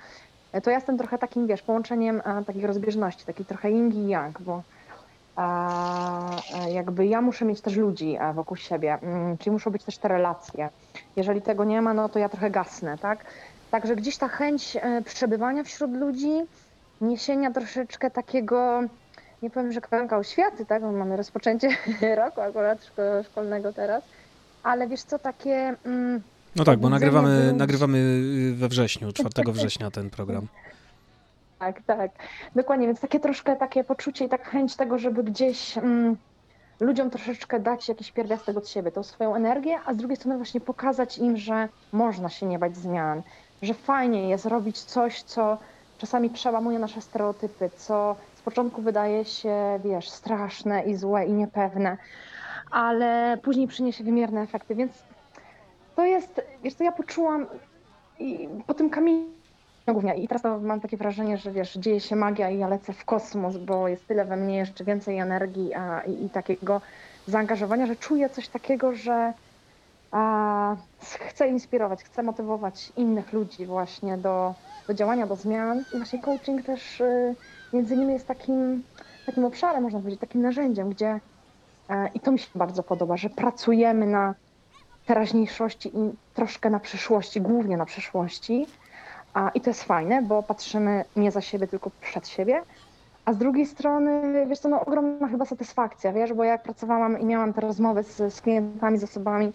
to 0.63 0.71
ja 0.71 0.77
jestem 0.77 0.99
trochę 0.99 1.19
takim, 1.19 1.47
wiesz, 1.47 1.63
połączeniem 1.63 2.23
a, 2.25 2.43
takich 2.43 2.65
rozbieżności, 2.65 3.25
taki 3.25 3.45
trochę 3.45 3.71
yin 3.71 3.93
i 3.93 4.09
yang, 4.09 4.43
bo 4.43 4.63
a, 5.37 6.37
jakby 6.73 7.07
ja 7.07 7.21
muszę 7.21 7.45
mieć 7.45 7.61
też 7.61 7.77
ludzi 7.77 8.19
wokół 8.35 8.57
siebie, 8.57 8.99
mm, 9.03 9.39
czyli 9.39 9.51
muszą 9.51 9.71
być 9.71 9.85
też 9.85 9.99
te 9.99 10.09
relacje. 10.09 10.69
Jeżeli 11.17 11.43
tego 11.43 11.65
nie 11.65 11.83
ma, 11.83 11.95
no 11.95 12.09
to 12.09 12.19
ja 12.19 12.29
trochę 12.29 12.51
gasnę, 12.51 12.99
tak? 12.99 13.25
Także 13.71 13.97
gdzieś 13.97 14.19
ta 14.19 14.29
chęć 14.29 14.77
e, 14.77 15.03
przebywania 15.03 15.65
wśród 15.65 15.97
ludzi, 15.97 16.43
niesienia 17.01 17.51
troszeczkę 17.51 18.11
takiego, 18.11 18.81
nie 19.43 19.51
powiem, 19.51 19.73
że 19.73 19.81
kawałka 19.81 20.19
oświaty, 20.19 20.67
tak? 20.67 20.83
Bo 20.83 20.93
mamy 20.93 21.17
rozpoczęcie 21.17 21.69
roku 22.23 22.41
akurat 22.41 22.79
szko- 22.81 23.25
szkolnego 23.25 23.73
teraz, 23.73 24.05
ale 24.63 24.89
wiesz 24.89 25.03
co, 25.05 25.19
takie... 25.19 25.77
Mm, 25.85 26.23
No 26.59 26.65
tak, 26.65 26.79
bo 26.79 26.89
nagrywamy, 26.89 27.53
nagrywamy 27.53 27.99
y, 27.99 28.55
we 28.55 28.69
wrześniu, 28.69 29.13
4 29.13 29.53
września 29.53 29.91
ten 29.91 30.11
program. 30.11 30.47
Tak, 31.59 31.83
tak. 31.83 32.11
Dokładnie, 32.55 32.87
więc 32.87 33.01
takie 33.01 33.21
troszkę 33.21 33.57
takie 33.57 33.85
poczucie 33.85 34.25
i 34.25 34.29
taka 34.29 34.45
chęć 34.45 34.77
tego, 34.77 34.99
żeby 34.99 35.25
gdzieś 35.25 35.79
mm, 35.79 36.17
ludziom 36.81 37.11
troszeczkę 37.11 37.61
dać 37.61 37.89
jakiś 37.89 38.13
pierwiastek 38.13 38.57
od 38.57 38.69
siebie, 38.69 38.93
tą 38.93 39.03
swoją 39.03 39.35
energię, 39.35 39.79
a 39.87 39.95
z 39.95 39.97
drugiej 39.97 40.17
strony 40.17 40.37
właśnie 40.37 40.61
pokazać 40.61 41.19
im, 41.19 41.37
że 41.37 41.69
można 41.93 42.29
się 42.29 42.47
nie 42.47 42.59
bać 42.59 42.77
zmian, 42.77 43.23
że 43.63 43.75
fajnie 43.75 44.29
jest 44.29 44.47
robić 44.47 44.81
coś, 44.81 45.23
co 45.23 45.59
czasami 45.99 46.31
przełamuje 46.31 46.79
nasze 46.79 47.01
stereotypy, 47.01 47.71
co 47.77 48.17
z 48.37 48.43
początku 48.43 48.83
wydaje 48.83 49.25
się, 49.25 49.81
wiesz, 49.85 50.11
straszne 50.11 50.83
i 50.83 50.97
złe 50.97 51.27
i 51.27 51.33
niepewne, 51.33 51.97
ale 52.71 53.39
później 53.43 53.69
przyniesie 53.69 54.05
wymierne 54.05 54.41
efekty, 54.41 54.75
więc 54.75 54.93
to 55.99 56.05
jest, 56.05 56.41
wiesz 56.63 56.75
co, 56.75 56.85
ja 56.85 56.93
poczułam 56.93 57.47
i 58.19 58.49
po 58.67 58.75
tym 58.75 58.91
kamieniu 58.91 59.27
głównie. 59.89 60.15
I 60.15 60.29
teraz 60.29 60.43
to 60.43 60.59
mam 60.59 60.81
takie 60.81 60.97
wrażenie, 60.97 61.39
że 61.39 61.53
wiesz, 61.53 61.75
dzieje 61.75 62.01
się 62.01 62.17
magia 62.17 62.51
i 62.51 62.59
ja 62.59 62.69
lecę 62.69 62.93
w 62.93 63.05
kosmos, 63.05 63.57
bo 63.57 63.89
jest 63.89 64.07
tyle 64.07 64.25
we 64.25 64.37
mnie 64.37 64.57
jeszcze 64.57 64.85
więcej 64.85 65.19
energii 65.19 65.75
a, 65.75 66.01
i, 66.01 66.25
i 66.25 66.31
takiego 66.31 66.81
zaangażowania, 67.27 67.87
że 67.87 67.97
czuję 67.97 68.31
coś 68.31 68.49
takiego, 68.49 68.93
że 68.93 69.33
a, 70.11 70.77
chcę 71.03 71.49
inspirować, 71.49 72.05
chcę 72.05 72.23
motywować 72.23 72.93
innych 72.97 73.33
ludzi 73.33 73.67
właśnie 73.67 74.17
do, 74.17 74.55
do 74.89 74.95
działania, 74.95 75.27
do 75.27 75.37
zmian. 75.37 75.85
I 75.95 75.97
właśnie 75.97 76.23
coaching 76.23 76.63
też 76.63 77.01
y, 77.01 77.35
między 77.73 77.95
innymi 77.95 78.13
jest 78.13 78.27
takim, 78.27 78.83
takim 79.27 79.45
obszarem, 79.45 79.83
można 79.83 79.99
powiedzieć, 79.99 80.21
takim 80.21 80.43
narzędziem, 80.43 80.91
gdzie 80.91 81.21
e, 81.91 82.09
i 82.15 82.21
to 82.21 82.33
mi 82.33 82.39
się 82.39 82.49
bardzo 82.55 82.83
podoba, 82.83 83.17
że 83.17 83.31
pracujemy 83.31 84.07
na 84.07 84.35
teraźniejszości 85.09 85.89
i 85.99 86.13
troszkę 86.35 86.71
na 86.71 86.81
przyszłości, 86.81 87.41
głównie 87.41 87.77
na 87.77 87.87
przyszłości. 87.87 88.67
A, 89.35 89.51
I 89.55 89.61
to 89.61 89.71
jest 89.71 89.85
fajne, 89.85 90.23
bo 90.23 90.43
patrzymy 90.43 91.05
nie 91.17 91.31
za 91.31 91.41
siebie, 91.41 91.67
tylko 91.67 91.91
przed 92.01 92.29
siebie. 92.29 92.63
A 93.25 93.33
z 93.33 93.39
drugiej 93.39 93.67
strony, 93.67 94.47
wiesz 94.47 94.59
co, 94.59 94.69
no 94.69 94.81
ogromna 94.81 95.29
chyba 95.29 95.45
satysfakcja, 95.45 96.13
wiesz, 96.13 96.33
bo 96.33 96.45
jak 96.45 96.63
pracowałam 96.63 97.21
i 97.21 97.25
miałam 97.25 97.53
te 97.53 97.61
rozmowy 97.61 98.03
z, 98.03 98.35
z 98.35 98.41
klientami, 98.41 98.99
z 98.99 99.05
osobami, 99.05 99.53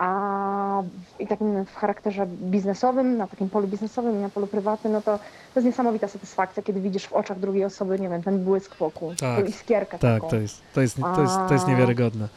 a 0.00 0.82
i 1.18 1.26
takim 1.26 1.64
w 1.64 1.74
charakterze 1.74 2.26
biznesowym, 2.26 3.16
na 3.16 3.26
takim 3.26 3.50
polu 3.50 3.68
biznesowym 3.68 4.16
i 4.18 4.22
na 4.22 4.28
polu 4.28 4.46
prywatnym, 4.46 4.92
no 4.92 5.02
to 5.02 5.18
to 5.54 5.60
jest 5.60 5.66
niesamowita 5.66 6.08
satysfakcja, 6.08 6.62
kiedy 6.62 6.80
widzisz 6.80 7.06
w 7.06 7.12
oczach 7.12 7.38
drugiej 7.40 7.64
osoby, 7.64 7.98
nie 8.00 8.08
wiem, 8.08 8.22
ten 8.22 8.44
błysk 8.44 8.76
wokół, 8.76 9.14
Tak, 9.14 9.48
iskierkę 9.48 9.98
Tak, 9.98 10.00
taką. 10.14 10.28
to 10.28 10.36
jest, 10.36 10.60
to 10.74 10.80
jest, 10.80 10.96
to 10.96 11.22
jest, 11.22 11.34
to 11.48 11.54
jest 11.54 11.66
niewiarygodne. 11.68 12.28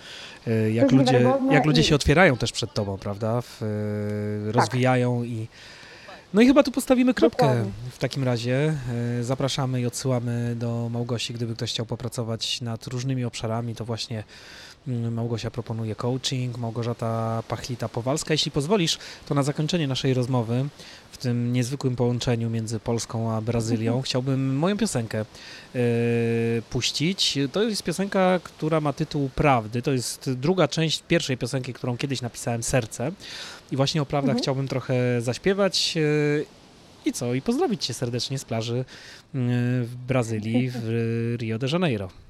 E, 0.47 0.71
Jak, 0.71 0.83
jest 0.91 0.91
ludzie, 0.95 1.33
jak 1.49 1.65
ludzie 1.65 1.81
i- 1.81 1.83
się 1.83 1.95
otwierają 1.95 2.37
też 2.37 2.51
przed 2.51 2.73
tobą, 2.73 2.97
prawda? 2.97 3.41
W, 3.41 3.61
e, 3.63 4.45
Tak. 4.45 4.55
rozwijają 4.55 5.23
i. 5.23 5.47
No 6.33 6.41
i 6.41 6.47
chyba 6.47 6.63
tu 6.63 6.71
postawimy 6.71 7.13
kropkę 7.13 7.65
w 7.91 7.97
takim 7.97 8.23
razie. 8.23 8.73
E, 9.19 9.23
Zapraszamy 9.23 9.81
i 9.81 9.85
odsyłamy 9.85 10.55
do 10.55 10.89
Małgosi, 10.89 11.33
gdyby 11.33 11.55
ktoś 11.55 11.69
chciał 11.71 11.85
popracować 11.85 12.61
nad 12.61 12.87
różnymi 12.87 13.25
obszarami, 13.25 13.75
to 13.75 13.85
właśnie 13.85 14.23
Małgosia 14.87 15.51
proponuje 15.51 15.95
coaching, 15.95 16.57
Małgorzata 16.57 17.43
Pachlita-Powalska. 17.49 18.31
Jeśli 18.31 18.51
pozwolisz, 18.51 18.97
to 19.25 19.35
na 19.35 19.43
zakończenie 19.43 19.87
naszej 19.87 20.13
rozmowy 20.13 20.65
w 21.11 21.17
tym 21.17 21.53
niezwykłym 21.53 21.95
połączeniu 21.95 22.49
między 22.49 22.79
Polską 22.79 23.31
a 23.31 23.41
Brazylią 23.41 24.01
chciałbym 24.05 24.55
moją 24.57 24.77
piosenkę 24.77 25.19
e, 25.19 25.25
puścić. 26.69 27.39
To 27.51 27.63
jest 27.63 27.83
piosenka, 27.83 28.39
która 28.43 28.81
ma 28.81 28.93
tytuł 28.93 29.29
Prawdy. 29.35 29.81
To 29.81 29.91
jest 29.91 30.31
druga 30.33 30.67
część 30.67 31.03
pierwszej 31.07 31.37
piosenki, 31.37 31.73
którą 31.73 31.97
kiedyś 31.97 32.21
napisałem 32.21 32.63
Serce. 32.63 33.11
I 33.71 33.75
właśnie 33.75 34.01
o 34.01 34.05
prawdach 34.05 34.29
Mhm. 34.29 34.43
chciałbym 34.43 34.67
trochę 34.67 35.21
zaśpiewać. 35.21 35.93
e, 35.97 35.99
I 37.05 37.13
co? 37.13 37.33
I 37.33 37.41
pozdrowić 37.41 37.85
Cię 37.85 37.93
serdecznie 37.93 38.39
z 38.39 38.45
plaży 38.45 38.77
e, 38.77 38.83
w 39.83 39.95
Brazylii, 40.07 40.71
w 40.75 41.35
Rio 41.39 41.59
de 41.59 41.67
Janeiro. 41.71 42.22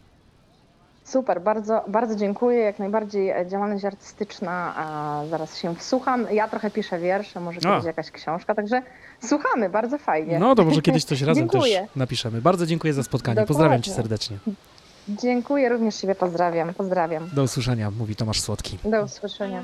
Super, 1.03 1.41
bardzo, 1.41 1.85
bardzo 1.87 2.15
dziękuję. 2.15 2.59
Jak 2.59 2.79
najbardziej 2.79 3.29
e, 3.29 3.47
działalność 3.47 3.85
artystyczna, 3.85 4.73
a 4.77 5.21
zaraz 5.29 5.57
się 5.57 5.75
wsłucham. 5.75 6.27
Ja 6.31 6.47
trochę 6.47 6.71
piszę 6.71 6.99
wiersze, 6.99 7.39
może 7.39 7.59
A. 7.59 7.61
kiedyś 7.61 7.85
jakaś 7.85 8.11
książka, 8.11 8.55
także 8.55 8.81
słuchamy, 9.23 9.69
bardzo 9.69 9.97
fajnie. 9.97 10.39
No 10.39 10.55
to 10.55 10.65
może 10.65 10.81
kiedyś 10.81 11.03
coś 11.03 11.21
razem 11.31 11.49
też 11.49 11.63
napiszemy. 11.95 12.41
Bardzo 12.41 12.65
dziękuję 12.65 12.93
za 12.93 13.03
spotkanie. 13.03 13.35
Dokładnie. 13.35 13.47
Pozdrawiam 13.47 13.81
Cię 13.81 13.91
serdecznie. 13.91 14.37
Dziękuję, 15.09 15.69
również 15.69 15.95
Ciebie 15.95 16.15
pozdrawiam. 16.15 16.73
Pozdrawiam. 16.73 17.29
Do 17.33 17.43
usłyszenia, 17.43 17.91
mówi 17.91 18.15
Tomasz 18.15 18.41
Słodki. 18.41 18.77
Do 18.83 19.03
usłyszenia. 19.03 19.63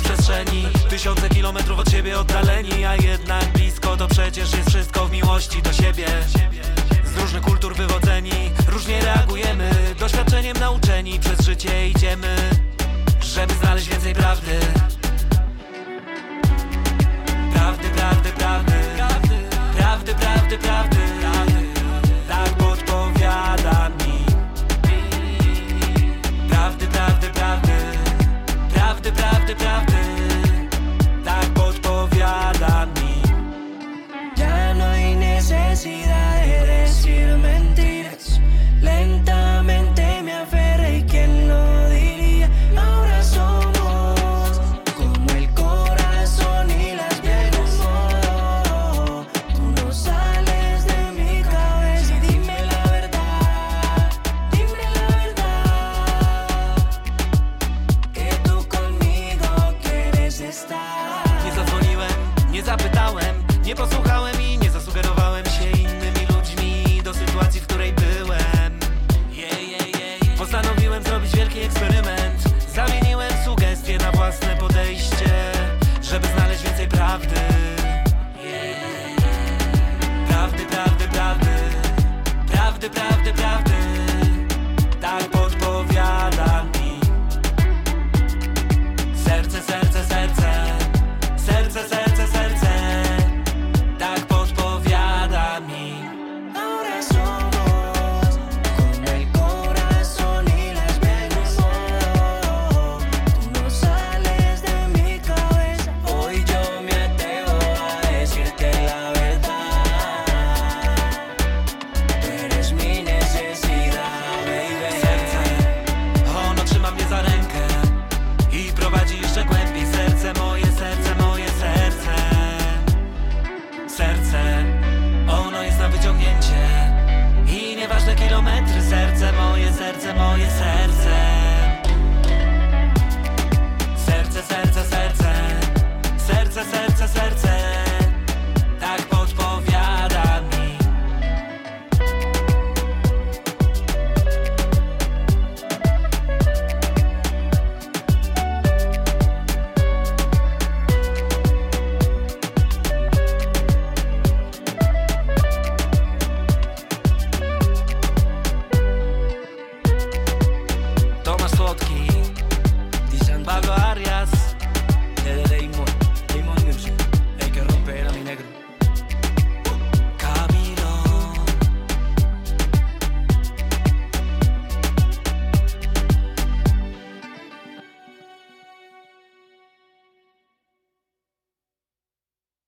W 0.00 0.02
przestrzeni. 0.02 0.66
Tysiące 0.88 1.28
kilometrów 1.28 1.78
od 1.78 1.90
siebie 1.90 2.18
oddaleni 2.18 2.84
A 2.84 2.96
jednak 2.96 3.52
blisko 3.52 3.96
to 3.96 4.08
przecież 4.08 4.52
jest 4.52 4.68
wszystko 4.68 5.06
w 5.06 5.12
miłości 5.12 5.62
do 5.62 5.72
siebie. 5.72 6.06
Z 7.04 7.16
różnych 7.16 7.42
kultur 7.42 7.76
wywodzeni 7.76 8.50
Różnie 8.68 9.00
reagujemy. 9.00 9.70
Doświadczeniem 9.98 10.56
nauczeni 10.56 11.20
Przez 11.20 11.40
życie 11.40 11.88
idziemy 11.88 12.36
Żeby 13.20 13.54
znaleźć 13.54 13.88
więcej 13.88 14.14
prawdy 14.14 14.60